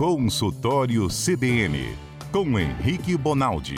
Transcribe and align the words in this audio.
Consultório 0.00 1.08
CBN, 1.08 1.94
com 2.32 2.58
Henrique 2.58 3.18
Bonaldi. 3.18 3.74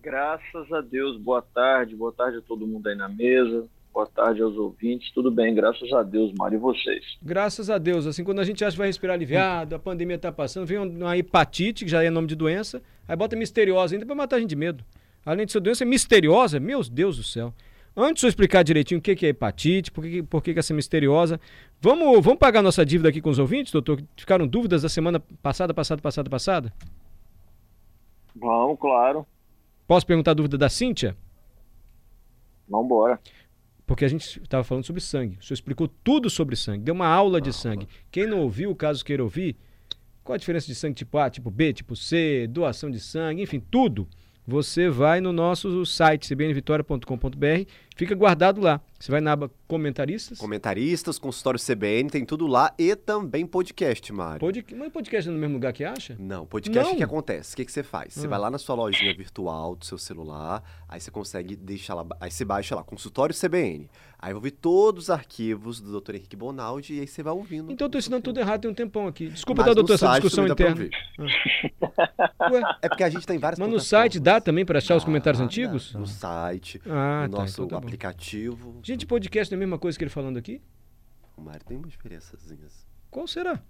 Graças 0.02 0.72
a 0.72 0.82
Deus. 0.82 1.18
Boa 1.18 1.42
tarde. 1.42 1.96
Boa 1.96 2.12
tarde 2.12 2.38
a 2.38 2.42
todo 2.42 2.66
mundo 2.66 2.88
aí 2.88 2.96
na 2.96 3.10
mesa. 3.10 3.68
Boa 3.94 4.06
tarde 4.08 4.42
aos 4.42 4.56
ouvintes. 4.56 5.12
Tudo 5.12 5.32
bem, 5.32 5.54
graças 5.54 5.92
a 5.92 6.04
Deus, 6.04 6.32
Mário. 6.38 6.58
E 6.58 6.60
vocês? 6.60 7.04
Graças 7.22 7.70
a 7.70 7.78
Deus. 7.78 8.06
Assim, 8.06 8.24
quando 8.24 8.40
a 8.40 8.44
gente 8.44 8.64
acha 8.64 8.72
que 8.72 8.78
vai 8.78 8.88
respirar 8.88 9.16
aliviado, 9.16 9.76
a 9.76 9.80
pandemia 9.80 10.16
está 10.16 10.32
passando, 10.32 10.66
vem 10.66 10.78
uma 10.78 11.18
hepatite, 11.18 11.84
que 11.86 11.92
já 11.92 12.04
é 12.04 12.10
nome 12.10 12.28
de 12.28 12.36
doença, 12.36 12.82
aí 13.08 13.16
bota 13.16 13.36
misteriosa 13.36 13.96
ainda 13.96 14.06
para 14.06 14.16
matar 14.16 14.38
a 14.38 14.40
gente 14.40 14.50
de 14.50 14.56
medo. 14.56 14.84
Além 15.26 15.46
de 15.46 15.52
ser 15.52 15.60
doença 15.60 15.84
misteriosa, 15.84 16.60
meu 16.60 16.82
Deus 16.84 17.18
do 17.18 17.24
céu. 17.24 17.54
Antes 17.98 18.22
de 18.22 18.28
eu 18.28 18.30
explicar 18.30 18.64
direitinho 18.64 19.00
o 19.00 19.02
que 19.02 19.26
é 19.26 19.30
hepatite, 19.30 19.92
por 19.92 20.04
que, 20.04 20.24
por 20.24 20.42
que 20.42 20.58
essa 20.58 20.74
misteriosa, 20.74 21.40
vamos, 21.82 22.24
vamos 22.24 22.40
pagar 22.40 22.62
nossa 22.62 22.86
dívida 22.86 23.10
aqui 23.10 23.20
com 23.20 23.30
os 23.30 23.40
ouvintes, 23.40 23.74
doutor? 23.74 24.02
Ficaram 24.16 24.48
dúvidas 24.48 24.84
da 24.84 24.90
semana 24.90 25.20
passada, 25.42 25.74
passada, 25.74 26.02
passada, 26.02 26.30
passada? 26.30 26.74
Vamos, 28.36 28.80
claro. 28.80 29.26
Posso 29.90 30.06
perguntar 30.06 30.32
a 30.32 30.34
dúvida 30.36 30.56
da 30.56 30.70
Cíntia? 30.70 31.18
Vamos 32.68 32.86
embora. 32.86 33.20
Porque 33.88 34.06
a 34.06 34.08
gente 34.08 34.40
estava 34.40 34.64
falando 34.64 34.86
sobre 34.86 35.02
sangue. 35.02 35.40
O 35.40 35.44
senhor 35.44 35.56
explicou 35.56 35.88
tudo 35.88 36.30
sobre 36.30 36.56
sangue, 36.56 36.84
deu 36.84 36.94
uma 36.94 37.08
aula 37.08 37.42
de 37.42 37.52
sangue. 37.52 37.88
Quem 38.12 38.28
não 38.28 38.42
ouviu, 38.42 38.76
caso 38.76 39.04
queira 39.04 39.24
ouvir, 39.24 39.58
qual 40.24 40.36
a 40.36 40.38
diferença 40.38 40.68
de 40.68 40.76
sangue 40.76 40.94
tipo 40.94 41.18
A, 41.18 41.28
tipo 41.28 41.50
B, 41.50 41.74
tipo 41.74 41.96
C, 41.96 42.46
doação 42.48 42.92
de 42.92 43.00
sangue, 43.00 43.42
enfim, 43.42 43.60
tudo 43.60 44.08
você 44.46 44.90
vai 44.90 45.20
no 45.22 45.34
nosso 45.34 45.84
site, 45.88 46.28
cbnvitoria.com.br, 46.28 47.68
fica 48.00 48.16
guardado 48.16 48.62
lá. 48.62 48.80
Você 48.98 49.12
vai 49.12 49.22
na 49.22 49.32
aba 49.34 49.52
comentaristas. 49.68 50.38
Comentaristas, 50.38 51.18
consultório 51.20 51.60
CBN, 51.60 52.10
tem 52.10 52.26
tudo 52.26 52.48
lá 52.48 52.74
e 52.78 52.96
também 52.96 53.46
podcast, 53.46 54.12
Mário. 54.12 54.40
Pod... 54.40 54.66
Mas 54.76 54.92
podcast 54.92 55.30
é 55.30 55.32
no 55.32 55.38
mesmo 55.38 55.54
lugar 55.56 55.72
que 55.72 55.84
acha? 55.86 56.16
Não, 56.20 56.46
podcast 56.46 56.88
Não. 56.90 56.94
o 56.96 56.98
que 56.98 57.04
acontece? 57.04 57.54
O 57.54 57.58
que, 57.58 57.66
que 57.66 57.72
você 57.72 57.84
faz? 57.84 58.14
Você 58.14 58.26
Hum. 58.26 58.30
vai 58.30 58.40
lá 58.40 58.50
na 58.52 58.58
sua 58.58 58.76
lojinha 58.76 59.14
virtual 59.16 59.76
do 59.76 59.86
seu 59.86 59.98
celular, 59.98 60.62
aí 60.88 61.00
você 61.00 61.12
consegue 61.12 61.56
deixar 61.56 61.94
lá, 61.94 62.06
aí 62.20 62.30
você 62.32 62.44
baixa 62.44 62.76
lá, 62.76 62.84
consultório 62.84 63.34
CBN. 63.34 63.90
Aí 64.22 64.32
vai 64.32 64.36
ouvir 64.36 64.52
todos 64.52 65.06
os 65.06 65.10
arquivos 65.10 65.80
do 65.80 66.02
Dr. 66.02 66.16
Henrique 66.16 66.36
Bonaldi 66.36 66.96
e 66.96 67.00
aí 67.00 67.08
você 67.08 67.24
vai 67.24 67.32
ouvindo. 67.34 67.72
Então 67.72 67.88
eu 67.88 67.92
tô 67.92 67.98
ensinando 67.98 68.22
tudo 68.24 68.38
errado 68.42 68.62
tem 68.62 68.72
um 68.72 68.74
tempão 68.74 69.08
aqui. 69.08 69.30
Desculpa, 69.30 69.62
Mas 69.62 69.70
tá, 69.70 69.74
doutor, 69.76 69.94
essa 69.94 70.12
discussão 70.12 70.46
interna. 70.46 70.90
Ué, 72.52 72.62
É 72.82 72.90
porque 72.90 73.04
a 73.04 73.10
gente 73.10 73.26
tem 73.26 73.38
várias 73.38 73.58
mas 73.60 73.70
no 73.70 73.80
site 73.80 74.20
dá 74.20 74.42
também 74.42 74.66
para 74.66 74.80
achar 74.80 74.98
os 74.98 75.06
comentários 75.06 75.40
antigos? 75.42 75.94
No 75.94 76.06
site, 76.06 76.82
Ah, 76.86 77.28
no 77.28 77.34
tá, 77.34 77.42
nosso 77.44 77.64
então 77.64 77.80
tá. 77.80 77.88
Aplicativo. 77.90 78.80
Gente, 78.84 79.06
podcast 79.06 79.52
não 79.52 79.58
é 79.58 79.60
a 79.60 79.66
mesma 79.66 79.80
coisa 79.80 79.98
que 79.98 80.04
ele 80.04 80.12
falando 80.12 80.38
aqui? 80.38 80.62
O 81.36 81.42
Mário 81.42 81.66
tem 81.66 81.78
umas 81.78 81.92
diferençazinhas. 81.92 82.86
Qual 83.10 83.28
será? 83.28 83.62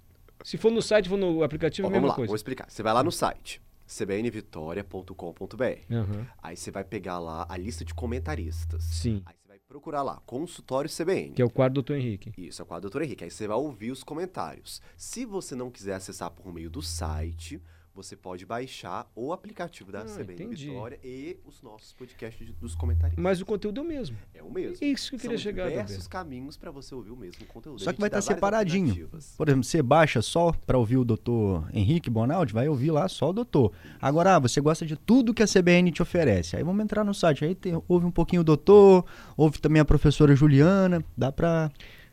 Se 0.43 0.57
for 0.57 0.71
no 0.71 0.81
site, 0.81 1.09
for 1.09 1.17
no 1.17 1.43
aplicativo, 1.43 1.87
Ó, 1.87 1.89
é 1.89 1.91
a 1.91 1.93
mesma 1.93 2.01
vamos 2.01 2.09
lá, 2.11 2.15
coisa. 2.15 2.27
vou 2.29 2.35
explicar. 2.35 2.69
Você 2.69 2.83
vai 2.83 2.93
lá 2.93 3.03
no 3.03 3.11
site 3.11 3.61
cbnvitoria.com.br. 3.87 5.93
Aham. 5.93 6.27
Aí 6.41 6.55
você 6.55 6.71
vai 6.71 6.83
pegar 6.83 7.19
lá 7.19 7.45
a 7.49 7.57
lista 7.57 7.83
de 7.83 7.93
comentaristas. 7.93 8.83
Sim, 8.83 9.21
Aí 9.25 9.35
você 9.41 9.47
vai 9.47 9.59
procurar 9.59 10.01
lá, 10.03 10.21
consultório 10.25 10.89
CBN. 10.89 11.33
que 11.33 11.41
é 11.41 11.45
o 11.45 11.49
quadro 11.49 11.73
do 11.73 11.81
doutor 11.85 11.97
Henrique. 11.97 12.31
Isso, 12.37 12.61
é 12.61 12.65
com 12.65 12.73
a 12.73 12.79
doutora 12.79 13.03
Henrique. 13.05 13.23
Aí 13.23 13.31
você 13.31 13.47
vai 13.47 13.57
ouvir 13.57 13.91
os 13.91 14.03
comentários. 14.03 14.81
Se 14.95 15.25
você 15.25 15.55
não 15.55 15.71
quiser 15.71 15.93
acessar 15.95 16.29
por 16.31 16.53
meio 16.53 16.69
do 16.69 16.81
site, 16.81 17.61
você 17.93 18.15
pode 18.15 18.45
baixar 18.45 19.09
o 19.15 19.33
aplicativo 19.33 19.91
da 19.91 20.01
Ah, 20.01 20.05
CBN 20.05 20.33
entendi. 20.45 20.67
Vitória 20.69 20.99
e 21.03 21.37
os 21.45 21.61
nossos 21.61 21.91
podcasts 21.93 22.45
de- 22.47 22.53
dos 22.53 22.75
comentaristas. 22.75 23.21
Mas 23.21 23.41
o 23.41 23.45
conteúdo 23.45 23.79
é 23.81 23.83
o 23.83 23.87
mesmo. 23.87 24.17
É 24.33 24.41
o 24.41 24.49
mesmo. 24.51 24.77
Isso 24.85 25.09
que 25.09 25.15
eu 25.15 25.19
queria 25.19 25.37
São 25.37 25.43
chegar, 25.43 25.69
diversos 25.69 26.07
caminhos 26.07 26.55
para 26.55 26.71
você 26.71 26.93
ouvir 26.95 27.11
o 27.11 27.17
mesmo 27.17 27.45
conteúdo. 27.47 27.81
Só 27.81 27.91
que 27.91 27.99
vai 27.99 28.07
estar 28.07 28.19
várias 28.21 28.25
separadinho. 28.25 29.09
Por 29.37 29.47
exemplo, 29.49 29.63
você 29.63 29.81
baixa 29.81 30.21
só 30.21 30.51
para 30.51 30.77
ouvir 30.77 30.97
o 30.97 31.03
doutor 31.03 31.67
Henrique 31.73 32.09
Bonaldi, 32.09 32.53
vai 32.53 32.67
ouvir 32.69 32.91
lá 32.91 33.07
só 33.09 33.29
o 33.31 33.33
doutor. 33.33 33.73
Agora, 34.01 34.35
ah, 34.35 34.39
você 34.39 34.61
gosta 34.61 34.85
de 34.85 34.95
tudo 34.95 35.33
que 35.33 35.43
a 35.43 35.47
CBN 35.47 35.91
te 35.91 36.01
oferece. 36.01 36.55
Aí 36.55 36.63
vamos 36.63 36.83
entrar 36.83 37.03
no 37.03 37.13
site, 37.13 37.43
aí 37.43 37.53
tem- 37.55 37.81
ouve 37.87 38.05
um 38.05 38.11
pouquinho 38.11 38.41
o 38.41 38.45
doutor, 38.45 39.05
ouve 39.35 39.59
também 39.59 39.79
a 39.81 39.85
professora 39.85 40.35
Juliana, 40.35 41.03
dá 41.17 41.31
para 41.31 41.69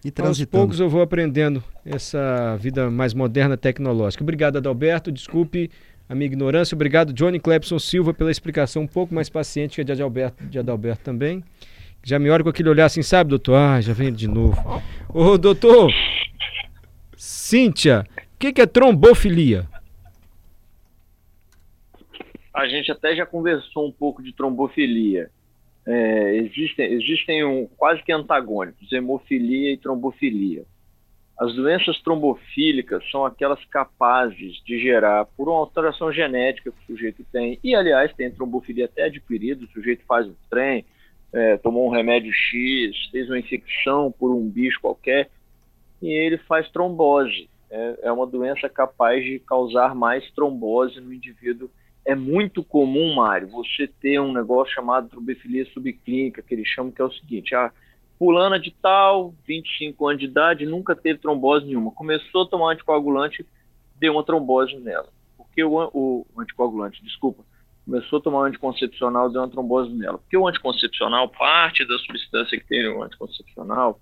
Aos 0.08 0.14
transitando. 0.14 0.62
poucos 0.62 0.80
eu 0.80 0.88
vou 0.88 1.02
aprendendo 1.02 1.62
essa 1.84 2.56
vida 2.56 2.90
mais 2.90 3.14
moderna 3.14 3.56
tecnológica. 3.56 4.22
Obrigado, 4.22 4.56
Adalberto. 4.58 5.12
Desculpe 5.12 5.70
a 6.08 6.14
minha 6.14 6.26
ignorância. 6.26 6.74
Obrigado, 6.74 7.12
Johnny 7.12 7.38
Clepson 7.40 7.78
Silva, 7.78 8.14
pela 8.14 8.30
explicação 8.30 8.82
um 8.82 8.86
pouco 8.86 9.14
mais 9.14 9.28
paciente 9.28 9.76
que 9.76 9.80
a 9.80 9.84
de 9.84 9.92
Adalberto, 9.92 10.44
de 10.46 10.58
Adalberto 10.58 11.02
também. 11.04 11.42
Já 12.04 12.18
me 12.18 12.30
olha 12.30 12.44
com 12.44 12.50
aquele 12.50 12.68
olhar 12.68 12.86
assim, 12.86 13.02
sabe, 13.02 13.30
doutor? 13.30 13.56
Ah, 13.56 13.80
já 13.80 13.92
vem 13.92 14.08
ele 14.08 14.16
de 14.16 14.28
novo. 14.28 14.56
Ô, 15.12 15.36
doutor, 15.36 15.92
Cíntia, 17.16 18.06
o 18.16 18.38
que, 18.38 18.52
que 18.52 18.60
é 18.60 18.66
trombofilia? 18.66 19.68
A 22.54 22.68
gente 22.68 22.92
até 22.92 23.16
já 23.16 23.26
conversou 23.26 23.88
um 23.88 23.92
pouco 23.92 24.22
de 24.22 24.32
trombofilia. 24.32 25.30
É, 25.86 26.36
existem 26.36 26.92
existem 26.94 27.44
um, 27.44 27.66
quase 27.76 28.02
que 28.02 28.12
antagônicos, 28.12 28.90
hemofilia 28.90 29.72
e 29.72 29.76
trombofilia. 29.76 30.64
As 31.38 31.54
doenças 31.54 32.00
trombofílicas 32.00 33.08
são 33.10 33.24
aquelas 33.24 33.62
capazes 33.66 34.56
de 34.64 34.80
gerar, 34.80 35.26
por 35.36 35.48
uma 35.48 35.58
alteração 35.58 36.10
genética 36.10 36.72
que 36.72 36.78
o 36.78 36.86
sujeito 36.86 37.24
tem, 37.30 37.58
e 37.62 37.74
aliás 37.74 38.12
tem 38.14 38.30
trombofilia 38.30 38.86
até 38.86 39.04
adquirida, 39.04 39.64
o 39.64 39.68
sujeito 39.68 40.02
faz 40.06 40.26
um 40.26 40.34
trem, 40.50 40.84
é, 41.32 41.58
tomou 41.58 41.86
um 41.86 41.90
remédio 41.90 42.32
X, 42.32 43.10
fez 43.12 43.28
uma 43.28 43.38
infecção 43.38 44.10
por 44.10 44.34
um 44.34 44.48
bicho 44.48 44.80
qualquer, 44.80 45.28
e 46.00 46.08
ele 46.08 46.38
faz 46.38 46.68
trombose. 46.70 47.48
É, 47.70 47.98
é 48.04 48.12
uma 48.12 48.26
doença 48.26 48.68
capaz 48.68 49.22
de 49.22 49.38
causar 49.40 49.94
mais 49.94 50.28
trombose 50.30 51.00
no 51.00 51.12
indivíduo 51.12 51.70
é 52.06 52.14
muito 52.14 52.62
comum, 52.62 53.14
Mário, 53.14 53.48
você 53.48 53.88
ter 53.88 54.20
um 54.20 54.32
negócio 54.32 54.72
chamado 54.72 55.08
trombofilia 55.08 55.66
subclínica, 55.72 56.40
que 56.40 56.54
eles 56.54 56.68
chamam 56.68 56.92
que 56.92 57.02
é 57.02 57.04
o 57.04 57.10
seguinte, 57.10 57.52
ah, 57.52 57.72
fulana 58.16 58.60
de 58.60 58.70
tal, 58.70 59.34
25 59.44 60.06
anos 60.06 60.20
de 60.20 60.26
idade, 60.26 60.64
nunca 60.64 60.94
teve 60.94 61.18
trombose 61.18 61.66
nenhuma. 61.66 61.90
Começou 61.90 62.42
a 62.42 62.46
tomar 62.46 62.72
anticoagulante, 62.72 63.44
deu 63.96 64.12
uma 64.12 64.24
trombose 64.24 64.76
nela. 64.76 65.08
Porque 65.36 65.64
o, 65.64 65.90
o 65.92 66.26
anticoagulante, 66.38 67.02
desculpa, 67.02 67.42
começou 67.84 68.20
a 68.20 68.22
tomar 68.22 68.46
anticoncepcional, 68.46 69.28
deu 69.28 69.42
uma 69.42 69.50
trombose 69.50 69.92
nela. 69.92 70.18
Porque 70.18 70.36
o 70.36 70.46
anticoncepcional, 70.46 71.28
parte 71.28 71.84
da 71.84 71.98
substância 71.98 72.56
que 72.56 72.66
tem 72.66 72.84
no 72.84 73.02
anticoncepcional, 73.02 74.00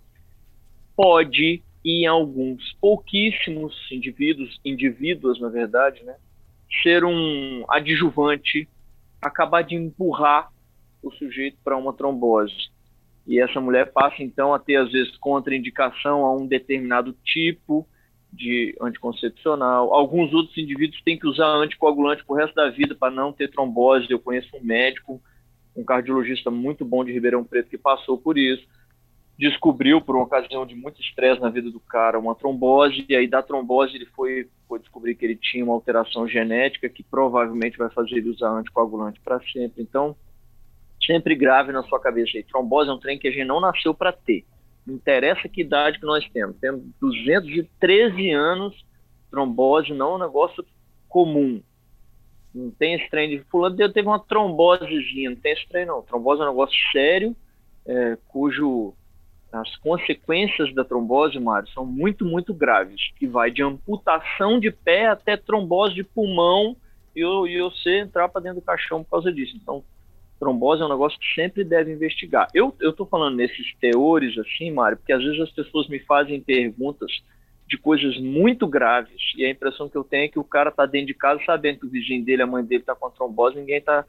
pode, 0.95 1.63
em 1.83 2.07
alguns 2.07 2.75
pouquíssimos 2.75 3.75
indivíduos, 3.91 4.61
indivíduos, 4.63 5.41
na 5.41 5.49
verdade, 5.49 6.05
né, 6.05 6.17
ser 6.83 7.05
um 7.05 7.65
adjuvante, 7.69 8.69
acabar 9.21 9.63
de 9.63 9.75
empurrar 9.75 10.51
o 11.03 11.11
sujeito 11.13 11.59
para 11.63 11.77
uma 11.77 11.93
trombose. 11.93 12.73
E 13.27 13.41
essa 13.41 13.61
mulher 13.61 13.93
passa 13.93 14.23
então 14.23 14.53
a 14.53 14.59
ter, 14.59 14.77
às 14.77 14.91
vezes, 14.93 15.17
contraindicação 15.17 16.25
a 16.25 16.35
um 16.35 16.47
determinado 16.47 17.15
tipo 17.25 17.87
de 18.33 18.77
anticoncepcional. 18.81 19.95
Alguns 19.95 20.33
outros 20.33 20.57
indivíduos 20.59 21.01
têm 21.03 21.19
que 21.19 21.27
usar 21.27 21.47
anticoagulante 21.47 22.25
pro 22.25 22.37
resto 22.37 22.55
da 22.55 22.69
vida 22.69 22.95
para 22.95 23.15
não 23.15 23.33
ter 23.33 23.51
trombose. 23.51 24.11
Eu 24.11 24.19
conheço 24.19 24.55
um 24.57 24.63
médico, 24.63 25.23
um 25.75 25.85
cardiologista 25.85 26.51
muito 26.51 26.85
bom 26.85 27.05
de 27.05 27.13
Ribeirão 27.13 27.45
Preto 27.45 27.71
que 27.71 27.79
passou 27.79 28.19
por 28.19 28.37
isso. 28.37 28.67
Descobriu, 29.37 30.01
por 30.01 30.15
uma 30.15 30.25
ocasião 30.25 30.65
de 30.65 30.77
muito 30.77 31.01
estresse 31.01 31.41
na 31.41 31.51
vida 31.51 31.69
do 31.71 31.81
cara, 31.81 32.19
uma 32.19 32.37
trombose, 32.37 33.05
e 33.09 33.17
aí 33.17 33.27
da 33.27 33.43
trombose 33.43 33.97
ele 33.97 34.07
foi, 34.07 34.49
foi 34.69 34.79
descobrir 34.79 35.17
que 35.17 35.25
ele 35.25 35.35
tinha 35.35 35.65
uma 35.65 35.75
alteração 35.75 36.29
genética 36.29 36.89
que 36.89 37.03
provavelmente 37.03 37.77
vai 37.77 37.91
fazer 37.91 38.17
ele 38.17 38.31
usar 38.31 38.51
anticoagulante 38.51 39.21
para 39.21 39.41
sempre. 39.41 39.83
Então, 39.83 40.17
sempre 41.05 41.35
grave 41.35 41.73
na 41.73 41.83
sua 41.83 42.01
cabeça 42.01 42.37
aí. 42.37 42.45
Trombose 42.45 42.89
é 42.89 42.93
um 42.93 42.99
trem 42.99 43.19
que 43.19 43.27
a 43.27 43.31
gente 43.31 43.47
não 43.47 43.61
nasceu 43.61 43.93
para 43.93 44.13
ter. 44.13 44.45
Não 44.87 44.95
interessa 44.95 45.49
que 45.49 45.63
idade 45.63 45.99
que 45.99 46.07
nós 46.07 46.29
temos. 46.31 46.57
Temos 46.59 46.83
213 47.01 48.31
anos, 48.31 48.85
trombose 49.31 49.93
não 49.93 50.13
é 50.13 50.15
um 50.17 50.19
negócio 50.19 50.65
comum. 51.09 51.61
Não 52.55 52.71
tem 52.71 52.95
esse 52.95 53.11
trem 53.11 53.31
de 53.31 53.41
fulano 53.51 53.77
teve 53.77 54.07
uma 54.07 54.21
trombosezinha, 54.21 55.31
não 55.31 55.37
tem 55.37 55.53
esse 55.53 55.67
trem 55.69 55.85
não. 55.85 56.03
Trombose 56.03 56.41
é 56.41 56.45
um 56.45 56.49
negócio 56.49 56.77
sério, 56.93 57.37
é, 57.85 58.17
cujo 58.29 58.95
as 59.55 59.77
consequências 59.77 60.75
da 60.75 60.85
trombose, 60.85 61.39
Mário, 61.39 61.69
são 61.69 61.87
muito, 61.87 62.25
muito 62.25 62.53
graves, 62.53 63.13
que 63.17 63.27
vai 63.27 63.51
de 63.51 63.63
amputação 63.63 64.59
de 64.59 64.71
pé 64.71 65.07
até 65.07 65.37
trombose 65.37 65.95
de 65.95 66.03
pulmão 66.03 66.77
e, 67.15 67.21
e 67.21 67.63
você 67.63 68.01
entrar 68.01 68.29
para 68.29 68.43
dentro 68.43 68.61
do 68.61 68.65
caixão 68.65 69.05
por 69.05 69.11
causa 69.11 69.33
disso. 69.33 69.57
Então, 69.57 69.85
trombose 70.41 70.83
é 70.83 70.85
um 70.85 70.89
negócio 70.89 71.19
que 71.19 71.35
sempre 71.35 71.63
deve 71.63 71.93
investigar. 71.93 72.49
Eu 72.53 72.75
estou 72.81 73.07
falando 73.07 73.37
nesses 73.37 73.75
teores 73.77 74.37
assim, 74.39 74.73
Mário, 74.73 74.97
porque 74.97 75.13
às 75.13 75.23
vezes 75.23 75.41
as 75.41 75.51
pessoas 75.51 75.89
me 75.89 76.01
fazem 76.01 76.41
perguntas 76.41 77.11
de 77.67 77.79
coisas 77.79 78.19
muito 78.19 78.67
graves 78.67 79.23
e 79.37 79.45
a 79.45 79.51
impressão 79.51 79.89
que 79.89 79.97
eu 79.97 80.05
tenho 80.05 80.25
é 80.25 80.29
que 80.29 80.39
o 80.39 80.45
cara 80.45 80.69
está 80.71 80.85
dentro 80.85 81.07
de 81.07 81.15
casa 81.15 81.41
sabendo 81.47 81.81
que 81.81 81.87
o 81.87 81.91
vizinho 81.91 82.25
dele, 82.25 82.43
a 82.43 82.47
mãe 82.47 82.65
dele 82.65 82.83
está 82.83 82.95
com 82.95 83.09
trombose, 83.09 83.57
ninguém 83.57 83.79
está 83.79 84.05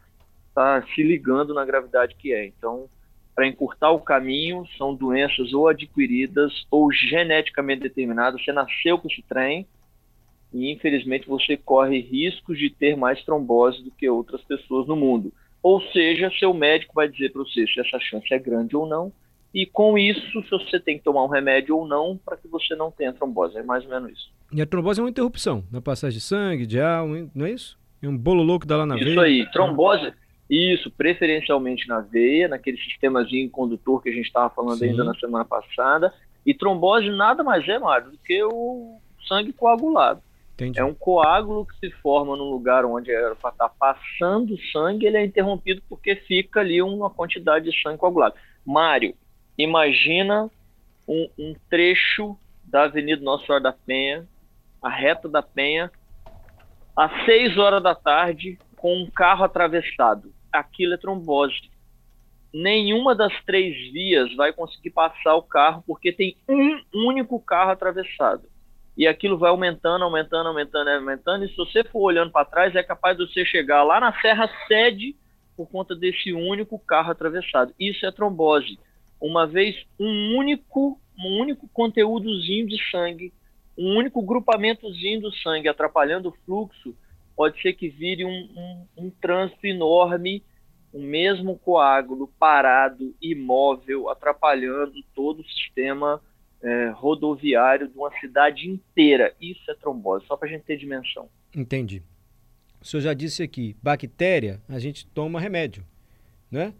tá 0.53 0.83
se 0.93 1.03
ligando 1.03 1.53
na 1.53 1.63
gravidade 1.63 2.15
que 2.15 2.33
é. 2.33 2.45
Então, 2.45 2.89
para 3.35 3.47
encurtar 3.47 3.91
o 3.91 3.99
caminho, 3.99 4.65
são 4.77 4.95
doenças 4.95 5.53
ou 5.53 5.67
adquiridas 5.67 6.65
ou 6.71 6.91
geneticamente 6.91 7.81
determinadas. 7.81 8.41
Você 8.43 8.53
nasceu 8.53 8.97
com 8.97 9.09
esse 9.09 9.21
trem 9.23 9.67
e, 10.53 10.71
infelizmente, 10.71 11.27
você 11.27 11.57
corre 11.57 11.99
riscos 11.99 12.57
de 12.57 12.69
ter 12.69 12.95
mais 12.95 13.21
trombose 13.25 13.83
do 13.83 13.91
que 13.91 14.09
outras 14.09 14.41
pessoas 14.43 14.87
no 14.87 14.95
mundo. 14.95 15.33
Ou 15.61 15.81
seja, 15.91 16.31
seu 16.39 16.53
médico 16.53 16.93
vai 16.95 17.09
dizer 17.09 17.31
para 17.31 17.43
você 17.43 17.67
se 17.67 17.79
essa 17.79 17.99
chance 17.99 18.33
é 18.33 18.39
grande 18.39 18.75
ou 18.75 18.87
não, 18.87 19.11
e 19.53 19.65
com 19.65 19.97
isso, 19.97 20.43
se 20.43 20.49
você 20.49 20.79
tem 20.79 20.97
que 20.97 21.03
tomar 21.03 21.23
um 21.23 21.29
remédio 21.29 21.77
ou 21.77 21.87
não, 21.87 22.17
para 22.17 22.35
que 22.35 22.47
você 22.47 22.75
não 22.75 22.91
tenha 22.91 23.13
trombose. 23.13 23.57
É 23.57 23.63
mais 23.63 23.83
ou 23.85 23.89
menos 23.89 24.11
isso. 24.11 24.29
E 24.51 24.61
a 24.61 24.65
trombose 24.65 24.99
é 24.99 25.03
uma 25.03 25.09
interrupção 25.09 25.63
na 25.71 25.81
passagem 25.81 26.19
de 26.19 26.23
sangue, 26.23 26.65
de 26.65 26.79
ar, 26.79 27.05
não 27.33 27.45
é 27.45 27.51
isso? 27.51 27.77
É 28.01 28.07
um 28.07 28.17
bolo 28.17 28.43
louco 28.43 28.65
dá 28.65 28.77
lá 28.77 28.85
na 28.85 28.95
isso 28.95 29.05
veia. 29.05 29.13
Isso 29.13 29.21
aí, 29.21 29.51
trombose. 29.51 30.13
Isso, 30.49 30.91
preferencialmente 30.91 31.87
na 31.87 32.01
veia, 32.01 32.47
naquele 32.47 32.77
sistemazinho 32.77 33.49
condutor 33.49 34.01
que 34.01 34.09
a 34.09 34.13
gente 34.13 34.27
estava 34.27 34.49
falando 34.49 34.77
Sim. 34.77 34.89
ainda 34.89 35.03
na 35.03 35.15
semana 35.15 35.43
passada. 35.43 36.13
E 36.45 36.53
trombose 36.53 37.09
nada 37.09 37.43
mais 37.43 37.67
é, 37.67 37.79
Mário, 37.79 38.11
do 38.11 38.17
que 38.19 38.43
o 38.43 38.99
sangue 39.27 39.51
coagulado. 39.51 40.21
Entendi. 40.53 40.79
É 40.79 40.85
um 40.85 40.93
coágulo 40.93 41.65
que 41.65 41.77
se 41.79 41.91
forma 41.97 42.37
num 42.37 42.51
lugar 42.51 42.85
onde 42.85 43.11
era 43.11 43.35
para 43.35 43.49
estar 43.49 43.69
passando 43.69 44.55
sangue, 44.71 45.05
ele 45.05 45.17
é 45.17 45.25
interrompido 45.25 45.81
porque 45.89 46.15
fica 46.15 46.59
ali 46.59 46.81
uma 46.81 47.09
quantidade 47.09 47.69
de 47.69 47.81
sangue 47.81 47.97
coagulado. 47.97 48.35
Mário, 48.63 49.15
imagina 49.57 50.49
um, 51.07 51.27
um 51.37 51.55
trecho 51.69 52.37
da 52.63 52.83
Avenida 52.83 53.21
Nossa 53.21 53.45
Senhora 53.45 53.63
da 53.63 53.73
Penha, 53.73 54.25
a 54.81 54.89
reta 54.89 55.27
da 55.27 55.41
Penha, 55.41 55.91
às 56.95 57.25
6 57.25 57.57
horas 57.57 57.83
da 57.83 57.95
tarde, 57.95 58.57
com 58.77 58.95
um 58.95 59.09
carro 59.09 59.43
atravessado 59.43 60.34
aquilo 60.55 60.93
é 60.93 60.97
trombose. 60.97 61.69
Nenhuma 62.53 63.13
das 63.13 63.33
três 63.45 63.75
vias 63.91 64.33
vai 64.35 64.53
conseguir 64.53 64.91
passar 64.91 65.35
o 65.35 65.43
carro 65.43 65.83
porque 65.85 66.11
tem 66.11 66.37
um 66.47 66.79
único 66.93 67.39
carro 67.39 67.71
atravessado. 67.71 68.47
E 68.97 69.05
aquilo 69.05 69.37
vai 69.37 69.49
aumentando, 69.49 70.05
aumentando, 70.05 70.47
aumentando, 70.47 70.89
aumentando. 70.89 71.43
E 71.43 71.49
se 71.49 71.55
você 71.57 71.83
for 71.83 71.99
olhando 71.99 72.31
para 72.31 72.45
trás, 72.45 72.73
é 72.75 72.81
capaz 72.81 73.17
de 73.17 73.27
você 73.27 73.45
chegar 73.45 73.83
lá 73.83 73.99
na 73.99 74.17
Serra 74.21 74.49
Sede 74.67 75.15
por 75.55 75.67
conta 75.69 75.95
desse 75.95 76.31
único 76.31 76.79
carro 76.79 77.11
atravessado. 77.11 77.73
Isso 77.79 78.05
é 78.05 78.11
trombose. 78.11 78.79
Uma 79.19 79.45
vez 79.45 79.75
um 79.99 80.37
único, 80.37 80.99
um 81.17 81.41
único 81.41 81.67
conteúdozinho 81.69 82.67
de 82.67 82.77
sangue, 82.89 83.33
um 83.77 83.97
único 83.97 84.21
grupamentozinho 84.21 85.21
do 85.21 85.33
sangue 85.35 85.67
atrapalhando 85.67 86.29
o 86.29 86.35
fluxo, 86.45 86.95
pode 87.35 87.61
ser 87.61 87.73
que 87.73 87.89
vire 87.89 88.23
um, 88.25 88.29
um, 88.55 89.05
um 89.05 89.09
trânsito 89.09 89.65
enorme, 89.65 90.43
o 90.93 90.99
mesmo 90.99 91.57
coágulo 91.57 92.27
parado, 92.39 93.13
imóvel, 93.21 94.09
atrapalhando 94.09 95.03
todo 95.13 95.41
o 95.41 95.45
sistema 95.45 96.21
é, 96.61 96.89
rodoviário 96.95 97.87
de 97.87 97.97
uma 97.97 98.11
cidade 98.19 98.69
inteira. 98.69 99.35
Isso 99.41 99.69
é 99.69 99.75
trombose, 99.75 100.25
só 100.25 100.37
para 100.37 100.47
a 100.47 100.51
gente 100.51 100.63
ter 100.63 100.77
dimensão. 100.77 101.29
Entendi. 101.55 102.01
O 102.81 102.85
senhor 102.85 103.01
já 103.01 103.13
disse 103.13 103.43
aqui, 103.43 103.75
bactéria, 103.81 104.61
a 104.69 104.79
gente 104.79 105.05
toma 105.07 105.39
remédio, 105.39 105.85
né? 106.49 106.73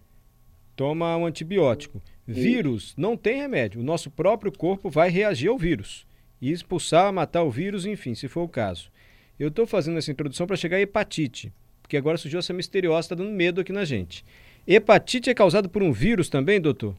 Toma 0.76 1.16
um 1.18 1.26
antibiótico. 1.26 2.02
Vírus, 2.28 2.94
não 2.98 3.16
tem 3.16 3.38
remédio. 3.38 3.82
O 3.82 3.84
nosso 3.84 4.10
próprio 4.10 4.52
corpo 4.52 4.90
vai 4.90 5.10
reagir 5.10 5.50
ao 5.50 5.58
vírus. 5.58 6.06
E 6.42 6.52
expulsar, 6.52 7.14
matar 7.14 7.44
o 7.44 7.52
vírus, 7.52 7.86
enfim, 7.86 8.14
se 8.14 8.28
for 8.28 8.42
o 8.42 8.50
caso. 8.50 8.92
Eu 9.38 9.50
estou 9.50 9.68
fazendo 9.68 9.98
essa 9.98 10.12
introdução 10.12 10.48
para 10.48 10.56
chegar 10.56 10.78
a 10.78 10.82
hepatite, 10.82 11.52
porque 11.82 11.98
agora 11.98 12.18
surgiu 12.18 12.40
essa 12.40 12.54
misteriosa, 12.54 13.02
está 13.02 13.16
dando 13.16 13.32
medo 13.32 13.60
aqui 13.60 13.74
na 13.74 13.84
gente. 13.84 14.24
Hepatite 14.66 15.30
é 15.30 15.34
causado 15.34 15.70
por 15.70 15.84
um 15.84 15.92
vírus 15.92 16.30
também, 16.30 16.60
doutor? 16.60 16.96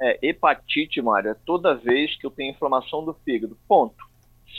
É, 0.00 0.18
hepatite, 0.22 1.00
Mário, 1.00 1.30
é 1.30 1.34
toda 1.46 1.74
vez 1.74 2.16
que 2.16 2.26
eu 2.26 2.30
tenho 2.30 2.52
inflamação 2.52 3.04
do 3.04 3.14
fígado. 3.24 3.56
Ponto. 3.66 4.04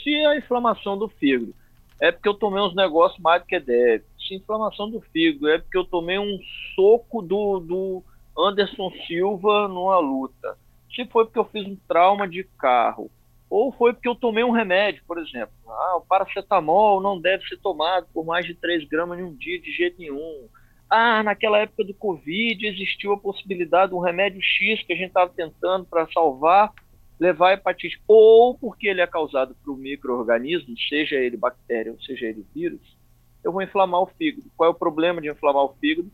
Se 0.02 0.14
a 0.26 0.36
inflamação 0.36 0.98
do 0.98 1.08
fígado 1.08 1.54
é 2.00 2.10
porque 2.10 2.28
eu 2.28 2.34
tomei 2.34 2.60
uns 2.60 2.74
negócios 2.74 3.20
mais 3.20 3.42
do 3.42 3.46
que 3.46 3.60
deve. 3.60 4.04
Se 4.18 4.34
a 4.34 4.36
inflamação 4.36 4.90
do 4.90 5.00
fígado 5.00 5.48
é 5.48 5.58
porque 5.58 5.78
eu 5.78 5.84
tomei 5.84 6.18
um 6.18 6.38
soco 6.74 7.22
do, 7.22 7.60
do 7.60 8.02
Anderson 8.36 8.90
Silva 9.06 9.68
numa 9.68 9.98
luta. 10.00 10.58
Se 10.92 11.06
foi 11.06 11.24
porque 11.24 11.38
eu 11.38 11.44
fiz 11.44 11.64
um 11.66 11.76
trauma 11.86 12.26
de 12.26 12.42
carro 12.58 13.08
ou 13.52 13.70
foi 13.70 13.92
porque 13.92 14.08
eu 14.08 14.14
tomei 14.14 14.42
um 14.42 14.50
remédio, 14.50 15.02
por 15.06 15.18
exemplo. 15.18 15.52
Ah, 15.68 15.96
o 15.98 16.00
paracetamol 16.00 17.02
não 17.02 17.20
deve 17.20 17.46
ser 17.46 17.58
tomado 17.58 18.06
por 18.10 18.24
mais 18.24 18.46
de 18.46 18.54
3 18.54 18.88
gramas 18.88 19.18
em 19.18 19.24
um 19.24 19.34
dia 19.34 19.60
de 19.60 19.70
jeito 19.70 19.98
nenhum. 19.98 20.48
Ah, 20.88 21.22
naquela 21.22 21.58
época 21.58 21.84
do 21.84 21.92
Covid 21.92 22.66
existiu 22.66 23.12
a 23.12 23.18
possibilidade 23.18 23.90
de 23.90 23.94
um 23.94 24.00
remédio 24.00 24.40
X 24.42 24.82
que 24.82 24.94
a 24.94 24.96
gente 24.96 25.08
estava 25.08 25.30
tentando 25.36 25.84
para 25.84 26.08
salvar, 26.14 26.72
levar 27.20 27.50
a 27.50 27.52
hepatite. 27.52 28.00
Ou 28.08 28.56
porque 28.56 28.88
ele 28.88 29.02
é 29.02 29.06
causado 29.06 29.54
por 29.62 29.74
um 29.74 29.76
microorganismo, 29.76 30.74
seja 30.88 31.16
ele 31.16 31.36
bactéria 31.36 31.92
ou 31.92 32.00
seja 32.00 32.24
ele 32.24 32.46
vírus, 32.54 32.96
eu 33.44 33.52
vou 33.52 33.60
inflamar 33.60 34.00
o 34.00 34.06
fígado. 34.06 34.50
Qual 34.56 34.70
é 34.70 34.72
o 34.72 34.78
problema 34.78 35.20
de 35.20 35.30
inflamar 35.30 35.64
o 35.64 35.74
fígado? 35.78 36.10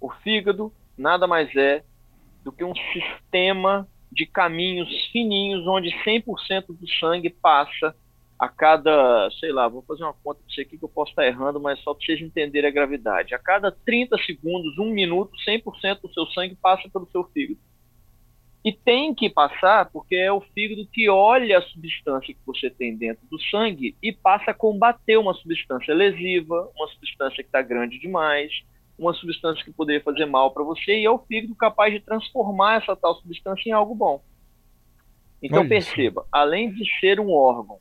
O 0.00 0.10
fígado 0.10 0.72
nada 0.98 1.28
mais 1.28 1.54
é 1.54 1.84
do 2.42 2.50
que 2.50 2.64
um 2.64 2.74
sistema 2.74 3.86
de 4.12 4.26
caminhos 4.26 4.88
fininhos 5.10 5.66
onde 5.66 5.90
100% 6.04 6.66
do 6.68 6.88
sangue 7.00 7.30
passa 7.30 7.94
a 8.38 8.48
cada, 8.48 9.30
sei 9.38 9.52
lá, 9.52 9.68
vou 9.68 9.82
fazer 9.82 10.02
uma 10.02 10.12
conta 10.12 10.40
para 10.40 10.52
você 10.52 10.62
aqui 10.62 10.76
que 10.76 10.84
eu 10.84 10.88
posso 10.88 11.10
estar 11.12 11.24
errando, 11.24 11.60
mas 11.60 11.78
só 11.80 11.94
para 11.94 12.04
vocês 12.04 12.20
entenderem 12.20 12.68
a 12.68 12.72
gravidade. 12.72 13.34
A 13.34 13.38
cada 13.38 13.70
30 13.70 14.18
segundos, 14.18 14.78
um 14.78 14.90
minuto, 14.90 15.30
100% 15.48 16.00
do 16.00 16.12
seu 16.12 16.26
sangue 16.26 16.56
passa 16.56 16.88
pelo 16.88 17.08
seu 17.10 17.24
fígado. 17.24 17.60
E 18.64 18.72
tem 18.72 19.14
que 19.14 19.30
passar 19.30 19.90
porque 19.90 20.16
é 20.16 20.32
o 20.32 20.40
fígado 20.40 20.86
que 20.92 21.08
olha 21.08 21.58
a 21.58 21.62
substância 21.62 22.34
que 22.34 22.40
você 22.44 22.68
tem 22.68 22.96
dentro 22.96 23.24
do 23.28 23.40
sangue 23.42 23.96
e 24.02 24.12
passa 24.12 24.50
a 24.50 24.54
combater 24.54 25.16
uma 25.16 25.34
substância 25.34 25.94
lesiva, 25.94 26.70
uma 26.76 26.88
substância 26.88 27.42
que 27.42 27.48
está 27.48 27.62
grande 27.62 27.98
demais, 27.98 28.52
uma 28.98 29.14
substância 29.14 29.64
que 29.64 29.72
poderia 29.72 30.02
fazer 30.02 30.26
mal 30.26 30.50
para 30.52 30.62
você 30.62 30.98
e 30.98 31.04
é 31.04 31.10
o 31.10 31.18
fígado 31.18 31.54
capaz 31.54 31.92
de 31.92 32.00
transformar 32.00 32.82
essa 32.82 32.94
tal 32.94 33.14
substância 33.16 33.68
em 33.68 33.72
algo 33.72 33.94
bom. 33.94 34.22
Então 35.42 35.60
Olha 35.60 35.68
perceba, 35.68 36.20
isso. 36.20 36.28
além 36.30 36.72
de 36.72 36.84
ser 37.00 37.18
um 37.18 37.32
órgão 37.32 37.78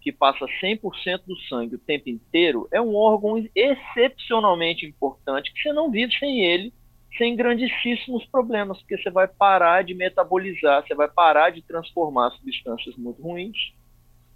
que 0.00 0.12
passa 0.12 0.46
100% 0.62 1.22
do 1.26 1.36
sangue 1.42 1.74
o 1.74 1.78
tempo 1.78 2.08
inteiro, 2.08 2.68
é 2.72 2.80
um 2.80 2.94
órgão 2.94 3.44
excepcionalmente 3.54 4.86
importante 4.86 5.52
que 5.52 5.60
você 5.60 5.72
não 5.72 5.90
vive 5.90 6.12
sem 6.18 6.42
ele, 6.44 6.72
sem 7.18 7.36
grandíssimos 7.36 8.24
problemas, 8.26 8.78
porque 8.78 8.96
você 8.96 9.10
vai 9.10 9.26
parar 9.28 9.82
de 9.82 9.92
metabolizar, 9.92 10.86
você 10.86 10.94
vai 10.94 11.08
parar 11.08 11.50
de 11.50 11.60
transformar 11.62 12.30
substâncias 12.30 12.96
muito 12.96 13.20
ruins 13.20 13.74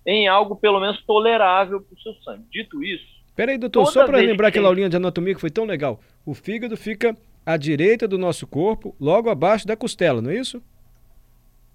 em 0.07 0.29
algo 0.29 0.57
pelo 0.57 0.81
menos 0.81 1.03
tolerável 1.05 1.81
para 1.81 1.95
o 1.95 2.01
seu 2.01 2.15
sangue. 2.17 2.45
Dito 2.51 2.83
isso, 2.83 3.14
Peraí, 3.35 3.59
doutor, 3.59 3.85
Toda 3.85 3.93
só 3.93 4.07
para 4.07 4.19
lembrar 4.19 4.49
aquela 4.49 4.69
aulinha 4.69 4.89
de 4.89 4.97
anatomia 4.97 5.35
que 5.35 5.41
foi 5.41 5.51
tão 5.51 5.65
legal. 5.65 6.01
O 6.25 6.35
fígado 6.35 6.77
fica 6.77 7.17
à 7.45 7.57
direita 7.57 8.07
do 8.07 8.17
nosso 8.17 8.47
corpo, 8.47 8.95
logo 9.01 9.29
abaixo 9.29 9.67
da 9.67 9.77
costela, 9.77 10.23
não 10.23 10.31
é 10.31 10.37
isso? 10.37 10.63